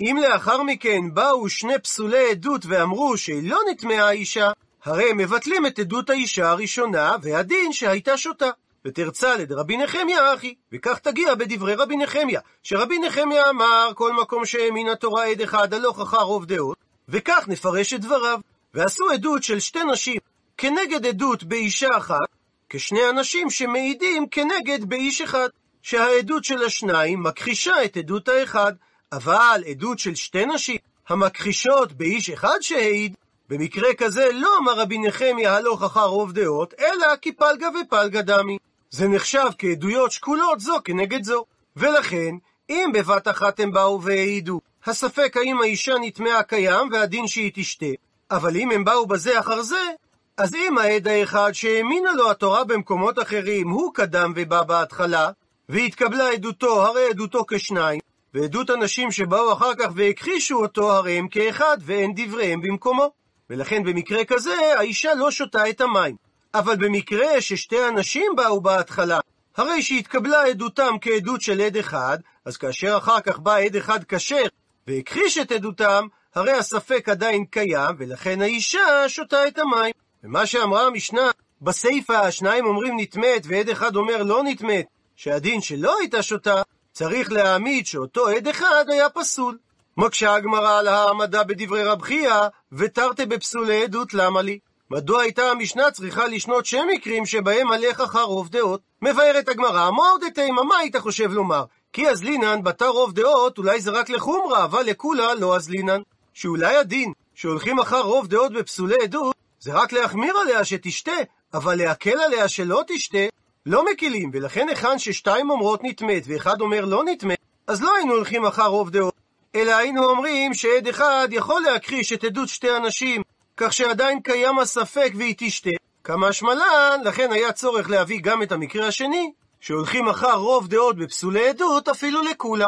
אם 0.00 0.18
לאחר 0.22 0.62
מכן 0.62 1.00
באו 1.14 1.48
שני 1.48 1.78
פסולי 1.78 2.30
עדות 2.30 2.66
ואמרו 2.66 3.16
שהיא 3.16 3.50
לא 3.50 3.58
נטמאה 3.70 4.08
האישה, 4.08 4.50
הרי 4.84 5.10
הם 5.10 5.16
מבטלים 5.16 5.66
את 5.66 5.78
עדות 5.78 6.10
האישה 6.10 6.50
הראשונה, 6.50 7.16
והדין 7.22 7.72
שהייתה 7.72 8.16
שותה. 8.16 8.50
ותרצה 8.84 9.36
לדרבי 9.36 9.76
נחמיה 9.76 10.34
אחי, 10.34 10.54
וכך 10.72 10.98
תגיע 10.98 11.34
בדברי 11.34 11.74
רבי 11.74 11.96
נחמיה, 11.96 12.40
שרבי 12.62 12.98
נחמיה 12.98 13.50
אמר 13.50 13.90
כל 13.94 14.12
מקום 14.12 14.44
שהאמין 14.44 14.88
התורה 14.88 15.26
עד 15.26 15.40
אחד 15.40 15.74
הלוך 15.74 16.00
אחר 16.00 16.22
רוב 16.22 16.46
דעות, 16.46 16.76
וכך 17.08 17.44
נפרש 17.48 17.94
את 17.94 18.00
דבריו. 18.00 18.40
ועשו 18.74 19.10
עדות 19.10 19.42
של 19.42 19.60
שתי 19.60 19.84
נשים 19.92 20.16
כנגד 20.58 21.06
עדות 21.06 21.44
באישה 21.44 21.88
אחת, 21.96 22.28
כשני 22.68 23.08
אנשים 23.10 23.50
שמעידים 23.50 24.28
כנגד 24.28 24.84
באיש 24.84 25.20
אחד, 25.20 25.48
שהעדות 25.82 26.44
של 26.44 26.64
השניים 26.64 27.22
מכחישה 27.22 27.84
את 27.84 27.96
עדות 27.96 28.28
האחד, 28.28 28.72
אבל 29.12 29.62
עדות 29.66 29.98
של 29.98 30.14
שתי 30.14 30.46
נשים 30.46 30.76
המכחישות 31.08 31.92
באיש 31.92 32.30
אחד 32.30 32.58
שהעיד, 32.60 33.14
במקרה 33.48 33.94
כזה 33.94 34.28
לא 34.32 34.58
אמר 34.58 34.80
רבי 34.80 34.98
נחמיה 34.98 35.56
הלוך 35.56 35.82
אחר 35.82 36.06
רוב 36.06 36.32
דעות, 36.32 36.74
אלא 36.80 37.16
כי 37.16 37.32
פלגה 37.32 37.68
ופלגה 37.82 38.22
דמי. 38.22 38.58
זה 38.90 39.08
נחשב 39.08 39.48
כעדויות 39.58 40.12
שקולות 40.12 40.60
זו 40.60 40.76
כנגד 40.84 41.24
זו. 41.24 41.44
ולכן, 41.76 42.34
אם 42.70 42.90
בבת 42.94 43.28
אחת 43.28 43.60
הם 43.60 43.72
באו 43.72 44.02
והעידו, 44.02 44.60
הספק 44.86 45.36
האם 45.36 45.60
האישה 45.60 45.94
נטמעה 46.00 46.42
קיים 46.42 46.88
והדין 46.92 47.26
שהיא 47.26 47.52
תשתה, 47.54 47.86
אבל 48.30 48.56
אם 48.56 48.70
הם 48.70 48.84
באו 48.84 49.06
בזה 49.06 49.40
אחר 49.40 49.62
זה, 49.62 49.92
אז 50.38 50.54
אם 50.54 50.78
העד 50.78 51.08
האחד 51.08 51.52
שהאמינה 51.52 52.12
לו 52.12 52.30
התורה 52.30 52.64
במקומות 52.64 53.18
אחרים 53.18 53.68
הוא 53.68 53.94
קדם 53.94 54.32
ובא 54.36 54.62
בהתחלה, 54.62 55.30
והתקבלה 55.68 56.30
עדותו, 56.30 56.86
הרי 56.86 57.08
עדותו 57.10 57.44
כשניים, 57.48 58.00
ועדות 58.34 58.70
אנשים 58.70 59.10
שבאו 59.10 59.52
אחר 59.52 59.74
כך 59.78 59.90
והכחישו 59.94 60.62
אותו, 60.62 60.92
הרי 60.92 61.18
הם 61.18 61.28
כאחד, 61.28 61.78
ואין 61.80 62.12
דבריהם 62.16 62.60
במקומו. 62.60 63.10
ולכן 63.50 63.82
במקרה 63.84 64.24
כזה, 64.24 64.54
האישה 64.78 65.14
לא 65.14 65.30
שותה 65.30 65.70
את 65.70 65.80
המים. 65.80 66.16
אבל 66.54 66.76
במקרה 66.76 67.40
ששתי 67.40 67.88
אנשים 67.88 68.32
באו 68.36 68.60
בהתחלה, 68.60 69.20
הרי 69.56 69.82
שהתקבלה 69.82 70.42
עדותם 70.42 70.94
כעדות 71.00 71.40
של 71.40 71.60
עד 71.60 71.76
אחד, 71.76 72.18
אז 72.44 72.56
כאשר 72.56 72.96
אחר 72.96 73.20
כך 73.20 73.38
בא 73.38 73.56
עד 73.56 73.76
אחד 73.76 74.04
כשר 74.04 74.44
והכחיש 74.86 75.38
את 75.38 75.52
עדותם, 75.52 76.06
הרי 76.34 76.52
הספק 76.52 77.08
עדיין 77.08 77.44
קיים, 77.44 77.96
ולכן 77.98 78.42
האישה 78.42 79.08
שותה 79.08 79.48
את 79.48 79.58
המים. 79.58 79.92
ומה 80.24 80.46
שאמרה 80.46 80.86
המשנה, 80.86 81.30
בסיפא 81.62 82.12
השניים 82.12 82.66
אומרים 82.66 82.94
נטמאת 83.00 83.42
ועד 83.44 83.68
אחד 83.68 83.96
אומר 83.96 84.22
לא 84.22 84.42
נטמאת, 84.44 84.86
שהדין 85.16 85.60
שלא 85.60 85.98
הייתה 86.00 86.22
שותה, 86.22 86.62
צריך 86.92 87.32
להעמיד 87.32 87.86
שאותו 87.86 88.28
עד 88.28 88.48
אחד 88.48 88.84
היה 88.88 89.08
פסול. 89.08 89.58
מקשה 89.96 90.34
הגמרא 90.34 90.78
על 90.78 90.88
העמדה 90.88 91.44
בדברי 91.44 91.84
רב 91.84 92.02
חייא, 92.02 92.34
ותרתי 92.72 93.26
בפסולי 93.26 93.82
עדות 93.82 94.14
למה 94.14 94.42
לי? 94.42 94.58
מדוע 94.90 95.22
הייתה 95.22 95.50
המשנה 95.50 95.90
צריכה 95.90 96.26
לשנות 96.26 96.66
שם 96.66 96.86
מקרים 96.94 97.26
שבהם 97.26 97.72
הלך 97.72 98.00
אחר 98.00 98.22
רוב 98.22 98.48
דעות? 98.48 98.80
מבארת 99.02 99.48
הגמרא, 99.48 99.90
מור 99.90 100.18
דתימה, 100.26 100.62
מה 100.62 100.76
היית 100.78 100.96
חושב 100.96 101.32
לומר? 101.32 101.64
כי 101.92 102.08
אזלינן 102.08 102.62
בתר 102.62 102.88
רוב 102.88 103.12
דעות, 103.12 103.58
אולי 103.58 103.80
זה 103.80 103.90
רק 103.90 104.10
לחומרה, 104.10 104.64
אבל 104.64 104.82
לכולה 104.82 105.34
לא 105.34 105.56
אזלינן. 105.56 106.00
שאולי 106.34 106.76
הדין 106.76 107.12
שהולכים 107.34 107.78
אחר 107.78 108.00
רוב 108.00 108.26
דעות 108.26 108.52
בפסולי 108.52 108.96
עדות, 109.02 109.36
זה 109.60 109.72
רק 109.72 109.92
להחמיר 109.92 110.34
עליה 110.42 110.64
שתשתה, 110.64 111.12
אבל 111.54 111.74
להקל 111.74 112.20
עליה 112.20 112.48
שלא 112.48 112.82
תשתה, 112.86 113.18
לא 113.66 113.84
מקילים, 113.92 114.30
ולכן 114.34 114.68
היכן 114.68 114.98
ששתיים 114.98 115.50
אומרות 115.50 115.80
נטמאת 115.82 116.22
ואחד 116.26 116.60
אומר 116.60 116.84
לא 116.84 117.04
נטמאת, 117.04 117.38
אז 117.66 117.82
לא 117.82 117.96
היינו 117.96 118.14
הולכים 118.14 118.44
אחר 118.46 118.66
רוב 118.66 118.90
דעות, 118.90 119.14
אלא 119.54 119.76
היינו 119.76 120.04
אומרים 120.04 120.54
שעד 120.54 120.88
אחד 120.88 121.28
יכול 121.30 121.62
להכחיש 121.62 122.12
את 122.12 122.24
עדות 122.24 122.48
שתי 122.48 122.76
אנשים, 122.76 123.22
כך 123.56 123.72
שעדיין 123.72 124.20
קיים 124.20 124.58
הספק 124.58 125.12
והיא 125.16 125.34
תשתה. 125.38 125.70
כמה 126.04 126.32
שמלן, 126.32 127.00
לכן 127.04 127.32
היה 127.32 127.52
צורך 127.52 127.90
להביא 127.90 128.20
גם 128.22 128.42
את 128.42 128.52
המקרה 128.52 128.86
השני, 128.86 129.32
שהולכים 129.60 130.08
אחר 130.08 130.34
רוב 130.34 130.68
דעות 130.68 130.96
בפסולי 130.96 131.48
עדות 131.48 131.88
אפילו 131.88 132.22
לקולה. 132.22 132.66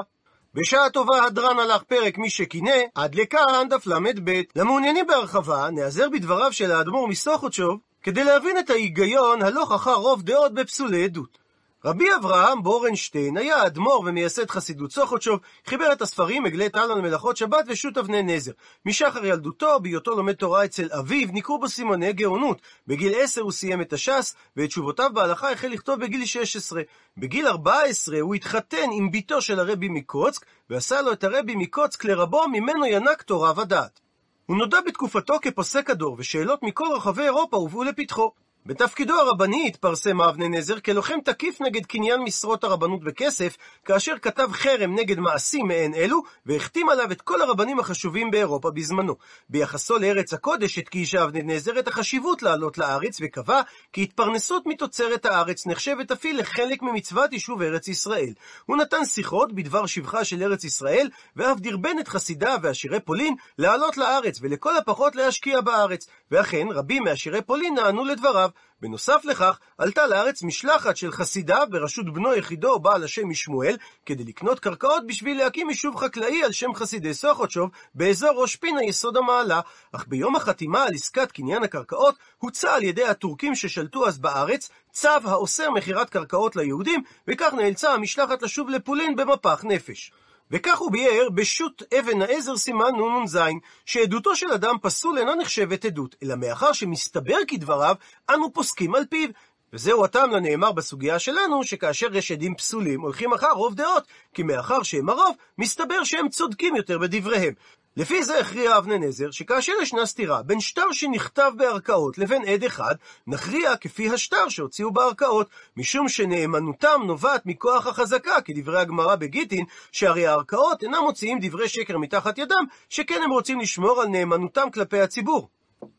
בשעה 0.54 0.90
טובה 0.90 1.24
הדרן 1.24 1.58
הלך 1.58 1.82
פרק 1.82 2.18
מי 2.18 2.30
שקינא, 2.30 2.76
עד 2.94 3.14
לכאן 3.14 3.68
דף 3.70 3.86
ל"ב. 3.86 4.42
למעוניינים 4.56 5.06
בהרחבה, 5.06 5.70
נעזר 5.70 6.08
בדבריו 6.08 6.52
של 6.52 6.72
האדמו"ר 6.72 7.08
מסוכותשוב, 7.08 7.78
כדי 8.02 8.24
להבין 8.24 8.58
את 8.58 8.70
ההיגיון 8.70 9.42
הלוך 9.42 9.72
אחר 9.72 9.94
רוב 9.94 10.22
דעות 10.22 10.54
בפסולי 10.54 11.04
עדות. 11.04 11.38
רבי 11.84 12.04
אברהם 12.20 12.62
בורנשטיין 12.62 13.36
היה 13.36 13.66
אדמו"ר 13.66 14.02
ומייסד 14.06 14.50
חסידות 14.50 14.92
סוכותשוב, 14.92 15.40
חיבר 15.66 15.92
את 15.92 16.02
הספרים 16.02 16.46
עגלי 16.46 16.68
טלון 16.68 17.00
מלאכות 17.00 17.36
שבת 17.36 17.64
ושות 17.68 17.98
אבני 17.98 18.22
נזר. 18.22 18.52
משחר 18.86 19.24
ילדותו, 19.24 19.80
בהיותו 19.80 20.10
לומד 20.10 20.32
תורה 20.32 20.64
אצל 20.64 20.88
אביו, 20.98 21.28
ניכרו 21.32 21.58
בו 21.58 21.68
סימני 21.68 22.12
גאונות. 22.12 22.60
בגיל 22.86 23.12
עשר 23.16 23.40
הוא 23.40 23.52
סיים 23.52 23.80
את 23.80 23.92
הש"ס, 23.92 24.34
ואת 24.56 24.68
תשובותיו 24.68 25.10
בהלכה 25.14 25.52
החל 25.52 25.68
לכתוב 25.68 26.00
בגיל 26.00 26.24
16. 26.24 26.82
בגיל 27.16 27.46
14 27.46 28.20
הוא 28.20 28.34
התחתן 28.34 28.88
עם 28.92 29.10
בתו 29.10 29.42
של 29.42 29.60
הרבי 29.60 29.88
מקוצק, 29.88 30.44
ועשה 30.70 31.00
לו 31.00 31.12
את 31.12 31.24
הרבי 31.24 31.54
מקוצק 31.56 32.04
לרבו, 32.04 32.48
ממנו 32.48 32.86
ינק 32.86 33.22
תורה 33.22 33.52
ודעת. 33.56 34.00
הוא 34.46 34.56
נודע 34.56 34.80
בתקופתו 34.80 35.34
כפוסק 35.42 35.90
הדור, 35.90 36.16
ושאלות 36.18 36.62
מכל 36.62 36.88
רחבי 36.96 37.22
אירופה 37.22 37.56
הובאו 37.56 37.84
לפתחו. 37.84 38.30
בתפקידו 38.66 39.14
הרבני 39.14 39.66
התפרסם 39.66 40.20
אבני 40.20 40.48
נזר 40.48 40.80
כלוחם 40.80 41.20
תקיף 41.24 41.60
נגד 41.60 41.86
קניין 41.86 42.20
משרות 42.20 42.64
הרבנות 42.64 43.04
בכסף, 43.04 43.56
כאשר 43.84 44.14
כתב 44.22 44.48
חרם 44.52 44.94
נגד 44.94 45.18
מעשים 45.18 45.68
מעין 45.68 45.94
אלו, 45.94 46.22
והחתים 46.46 46.88
עליו 46.88 47.12
את 47.12 47.20
כל 47.20 47.42
הרבנים 47.42 47.80
החשובים 47.80 48.30
באירופה 48.30 48.70
בזמנו. 48.70 49.16
ביחסו 49.48 49.98
לארץ 49.98 50.32
הקודש 50.32 50.78
הדגיש 50.78 51.14
אבני 51.14 51.42
נזר 51.42 51.78
את 51.78 51.88
החשיבות 51.88 52.42
לעלות 52.42 52.78
לארץ, 52.78 53.18
וקבע 53.20 53.60
כי 53.92 54.02
התפרנסות 54.02 54.62
מתוצרת 54.66 55.26
הארץ 55.26 55.66
נחשבת 55.66 56.10
אפילו 56.10 56.38
לחלק 56.38 56.82
ממצוות 56.82 57.32
יישוב 57.32 57.62
ארץ 57.62 57.88
ישראל. 57.88 58.32
הוא 58.66 58.76
נתן 58.76 59.04
שיחות 59.04 59.52
בדבר 59.52 59.86
שבחה 59.86 60.24
של 60.24 60.42
ארץ 60.42 60.64
ישראל, 60.64 61.08
ואף 61.36 61.60
דרבן 61.60 61.98
את 62.00 62.08
חסידיו 62.08 62.58
ועשירי 62.62 63.00
פולין 63.00 63.34
לעלות 63.58 63.96
לארץ, 63.96 64.38
ולכל 64.42 64.76
הפחות 64.76 65.16
להשקיע 65.16 65.60
בארץ. 65.60 66.06
ואכן, 66.30 66.66
רבים 66.70 67.04
מעשירי 67.04 67.42
פולין 67.42 67.74
נענו 67.74 68.04
לדבריו. 68.04 68.50
בנוסף 68.80 69.24
לכך, 69.24 69.58
עלתה 69.78 70.06
לארץ 70.06 70.42
משלחת 70.42 70.96
של 70.96 71.12
חסידיו 71.12 71.66
בראשות 71.70 72.14
בנו 72.14 72.34
יחידו, 72.34 72.78
בעל 72.78 73.04
השם 73.04 73.28
משמואל, 73.28 73.76
כדי 74.06 74.24
לקנות 74.24 74.60
קרקעות 74.60 75.06
בשביל 75.06 75.38
להקים 75.38 75.70
יישוב 75.70 75.96
חקלאי 75.96 76.44
על 76.44 76.52
שם 76.52 76.74
חסידי 76.74 77.14
סוכותשוב, 77.14 77.70
באזור 77.94 78.30
ראש 78.30 78.56
פינה 78.56 78.84
יסוד 78.84 79.16
המעלה. 79.16 79.60
אך 79.92 80.06
ביום 80.08 80.36
החתימה 80.36 80.82
על 80.84 80.94
עסקת 80.94 81.32
קניין 81.32 81.62
הקרקעות, 81.62 82.14
הוצע 82.38 82.74
על 82.74 82.82
ידי 82.82 83.04
הטורקים 83.04 83.54
ששלטו 83.54 84.06
אז 84.06 84.18
בארץ, 84.18 84.70
צו 84.92 85.08
האוסר 85.24 85.70
מכירת 85.70 86.10
קרקעות 86.10 86.56
ליהודים, 86.56 87.02
וכך 87.28 87.52
נאלצה 87.52 87.94
המשלחת 87.94 88.42
לשוב 88.42 88.68
לפולין 88.68 89.16
במפח 89.16 89.64
נפש. 89.64 90.12
וכך 90.50 90.78
הוא 90.78 90.92
ביאר 90.92 91.28
בשו"ת 91.34 91.82
אבן 91.94 92.22
העזר 92.22 92.56
סימן 92.56 92.90
נ"ז, 93.24 93.38
שעדותו 93.86 94.36
של 94.36 94.52
אדם 94.52 94.76
פסול 94.82 95.18
אינה 95.18 95.34
נחשבת 95.34 95.84
עדות, 95.84 96.16
אלא 96.22 96.34
מאחר 96.36 96.72
שמסתבר 96.72 97.38
כדבריו, 97.48 97.94
אנו 98.30 98.52
פוסקים 98.52 98.94
על 98.94 99.04
פיו. 99.10 99.28
וזהו 99.72 100.04
הטעם 100.04 100.30
לנאמר 100.30 100.72
בסוגיה 100.72 101.18
שלנו, 101.18 101.64
שכאשר 101.64 102.16
יש 102.16 102.32
עדים 102.32 102.54
פסולים, 102.54 103.00
הולכים 103.00 103.32
אחר 103.32 103.50
רוב 103.50 103.74
דעות, 103.74 104.04
כי 104.34 104.42
מאחר 104.42 104.82
שהם 104.82 105.08
הרוב, 105.08 105.36
מסתבר 105.58 106.04
שהם 106.04 106.28
צודקים 106.28 106.76
יותר 106.76 106.98
בדבריהם. 106.98 107.54
לפי 108.00 108.24
זה 108.24 108.38
הכריע 108.38 108.78
אבני 108.78 108.98
נזר, 108.98 109.30
שכאשר 109.30 109.72
ישנה 109.82 110.06
סתירה 110.06 110.42
בין 110.42 110.60
שטר 110.60 110.92
שנכתב 110.92 111.52
בערכאות 111.56 112.18
לבין 112.18 112.44
עד 112.44 112.64
אחד, 112.64 112.94
נכריע 113.26 113.76
כפי 113.76 114.10
השטר 114.10 114.48
שהוציאו 114.48 114.90
בערכאות, 114.90 115.48
משום 115.76 116.08
שנאמנותם 116.08 117.00
נובעת 117.06 117.46
מכוח 117.46 117.86
החזקה, 117.86 118.40
כדברי 118.40 118.80
הגמרא 118.80 119.16
בגיטין, 119.16 119.64
שהרי 119.92 120.26
הערכאות 120.26 120.82
אינם 120.82 121.02
מוציאים 121.02 121.38
דברי 121.40 121.68
שקר 121.68 121.98
מתחת 121.98 122.38
ידם, 122.38 122.64
שכן 122.88 123.20
הם 123.24 123.30
רוצים 123.30 123.60
לשמור 123.60 124.02
על 124.02 124.08
נאמנותם 124.08 124.68
כלפי 124.74 125.00
הציבור. 125.00 125.48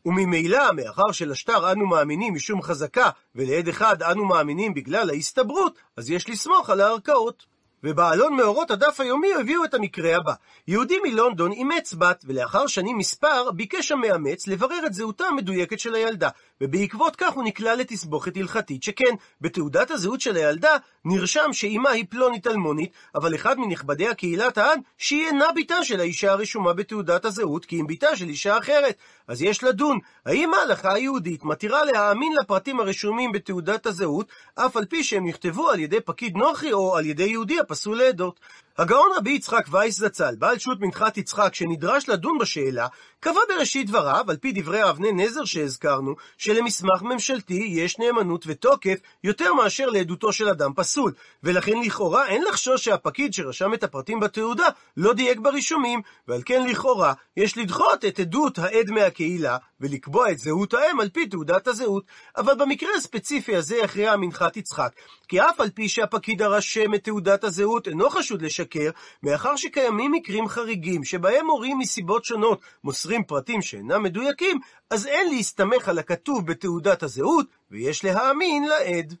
וממילא, 0.06 0.72
מאחר 0.72 1.12
שלשטר 1.12 1.72
אנו 1.72 1.86
מאמינים 1.86 2.34
משום 2.34 2.62
חזקה, 2.62 3.10
ולעד 3.34 3.68
אחד 3.68 4.02
אנו 4.02 4.24
מאמינים 4.24 4.74
בגלל 4.74 5.10
ההסתברות, 5.10 5.78
אז 5.96 6.10
יש 6.10 6.28
לסמוך 6.28 6.70
על 6.70 6.80
הערכאות. 6.80 7.51
ובעלון 7.84 8.36
מאורות 8.36 8.70
הדף 8.70 9.00
היומי 9.00 9.34
הביאו 9.40 9.64
את 9.64 9.74
המקרה 9.74 10.16
הבא. 10.16 10.32
יהודי 10.68 10.98
מלונדון 11.04 11.52
אימץ 11.52 11.94
בת, 11.94 12.24
ולאחר 12.26 12.66
שנים 12.66 12.98
מספר 12.98 13.50
ביקש 13.50 13.92
המאמץ 13.92 14.46
לברר 14.46 14.86
את 14.86 14.94
זהותה 14.94 15.24
המדויקת 15.24 15.78
של 15.78 15.94
הילדה, 15.94 16.28
ובעקבות 16.60 17.16
כך 17.16 17.32
הוא 17.32 17.44
נקלע 17.44 17.74
לתסבוכת 17.74 18.36
הלכתית, 18.36 18.82
שכן 18.82 19.14
בתעודת 19.40 19.90
הזהות 19.90 20.20
של 20.20 20.36
הילדה 20.36 20.76
נרשם 21.04 21.52
שאימה 21.52 21.90
היא 21.90 22.04
פלונית 22.08 22.46
אלמונית, 22.46 22.92
אבל 23.14 23.34
אחד 23.34 23.58
מנכבדי 23.58 24.08
הקהילה 24.08 24.50
טען 24.50 24.78
שהיא 24.98 25.26
אינה 25.26 25.46
בתה 25.56 25.84
של 25.84 26.00
האישה 26.00 26.32
הרשומה 26.32 26.72
בתעודת 26.72 27.24
הזהות, 27.24 27.64
כי 27.64 27.80
אם 27.80 27.86
בתה 27.86 28.16
של 28.16 28.28
אישה 28.28 28.58
אחרת. 28.58 28.96
אז 29.28 29.42
יש 29.42 29.64
לדון, 29.64 29.98
האם 30.26 30.54
ההלכה 30.54 30.94
היהודית 30.94 31.44
מתירה 31.44 31.84
להאמין 31.84 32.32
לפרטים 32.40 32.80
הרשומים 32.80 33.32
בתעודת 33.32 33.86
הזהות, 33.86 34.26
אף 34.54 34.76
על 34.76 34.84
פי 34.84 35.04
שהם 35.04 35.26
נכתבו 35.26 35.70
על 35.70 35.80
ידי 35.80 36.00
פקיד 36.00 36.36
נוחי 36.36 36.72
או 36.72 36.96
על 36.96 37.06
ידי 37.06 37.22
יהודי 37.22 37.60
הפסול 37.60 37.98
לעדות. 37.98 38.40
הגאון 38.78 39.10
רבי 39.16 39.30
יצחק 39.30 39.64
וייס 39.70 39.98
זצ"ל, 39.98 40.34
בעל 40.38 40.58
שו"ת 40.58 40.80
מנחת 40.80 41.16
יצחק, 41.16 41.54
שנדרש 41.54 42.08
לדון 42.08 42.38
בשאלה, 42.38 42.86
קבע 43.20 43.40
בראשית 43.48 43.86
דבריו, 43.86 44.24
על 44.28 44.36
פי 44.36 44.52
דברי 44.52 44.90
אבני 44.90 45.12
נזר 45.12 45.44
שהזכרנו, 45.44 46.14
שלמסמך 46.38 47.02
ממשלתי 47.02 47.68
יש 47.70 47.98
נאמנות 47.98 48.44
ותוקף 48.46 48.98
יותר 49.24 49.54
מאשר 49.54 49.86
לעדותו 49.86 50.32
של 50.32 50.48
אדם 50.48 50.72
פסול, 50.76 51.12
ולכן 51.42 51.80
לכאורה 51.84 52.26
אין 52.26 52.44
לחשוש 52.44 52.84
שהפקיד 52.84 53.34
שרשם 53.34 53.74
את 53.74 53.84
הפרטים 53.84 54.20
בתעודה 54.20 54.68
לא 54.96 55.14
דייק 55.14 55.38
ברישומים, 55.38 56.00
ועל 56.28 56.42
כן 56.44 56.66
לכאורה 56.66 57.12
יש 57.36 57.58
לדחות 57.58 58.04
את 58.04 58.20
עדות 58.20 58.58
העד 58.58 58.90
מהקהילה, 58.90 59.56
ולקבוע 59.82 60.30
את 60.30 60.38
זהות 60.38 60.74
האם 60.74 61.00
על 61.00 61.08
פי 61.08 61.26
תעודת 61.26 61.66
הזהות. 61.66 62.04
אבל 62.36 62.54
במקרה 62.54 62.90
הספציפי 62.96 63.56
הזה 63.56 63.84
הכריע 63.84 64.16
מנחת 64.16 64.56
יצחק, 64.56 64.92
כי 65.28 65.40
אף 65.40 65.60
על 65.60 65.70
פי 65.70 65.88
שהפקיד 65.88 66.42
הרשם 66.42 66.94
את 66.94 67.04
תעודת 67.04 67.44
הזהות 67.44 67.88
אינו 67.88 68.10
חשוד 68.10 68.42
לשקר, 68.42 68.90
מאחר 69.22 69.56
שקיימים 69.56 70.12
מקרים 70.12 70.48
חריגים 70.48 71.04
שבהם 71.04 71.46
הורים 71.46 71.78
מסיבות 71.78 72.24
שונות 72.24 72.60
מוסרים 72.84 73.24
פרטים 73.24 73.62
שאינם 73.62 74.02
מדויקים, 74.02 74.60
אז 74.90 75.06
אין 75.06 75.28
להסתמך 75.28 75.88
על 75.88 75.98
הכתוב 75.98 76.46
בתעודת 76.46 77.02
הזהות, 77.02 77.46
ויש 77.70 78.04
להאמין 78.04 78.64
לעד. 78.64 79.16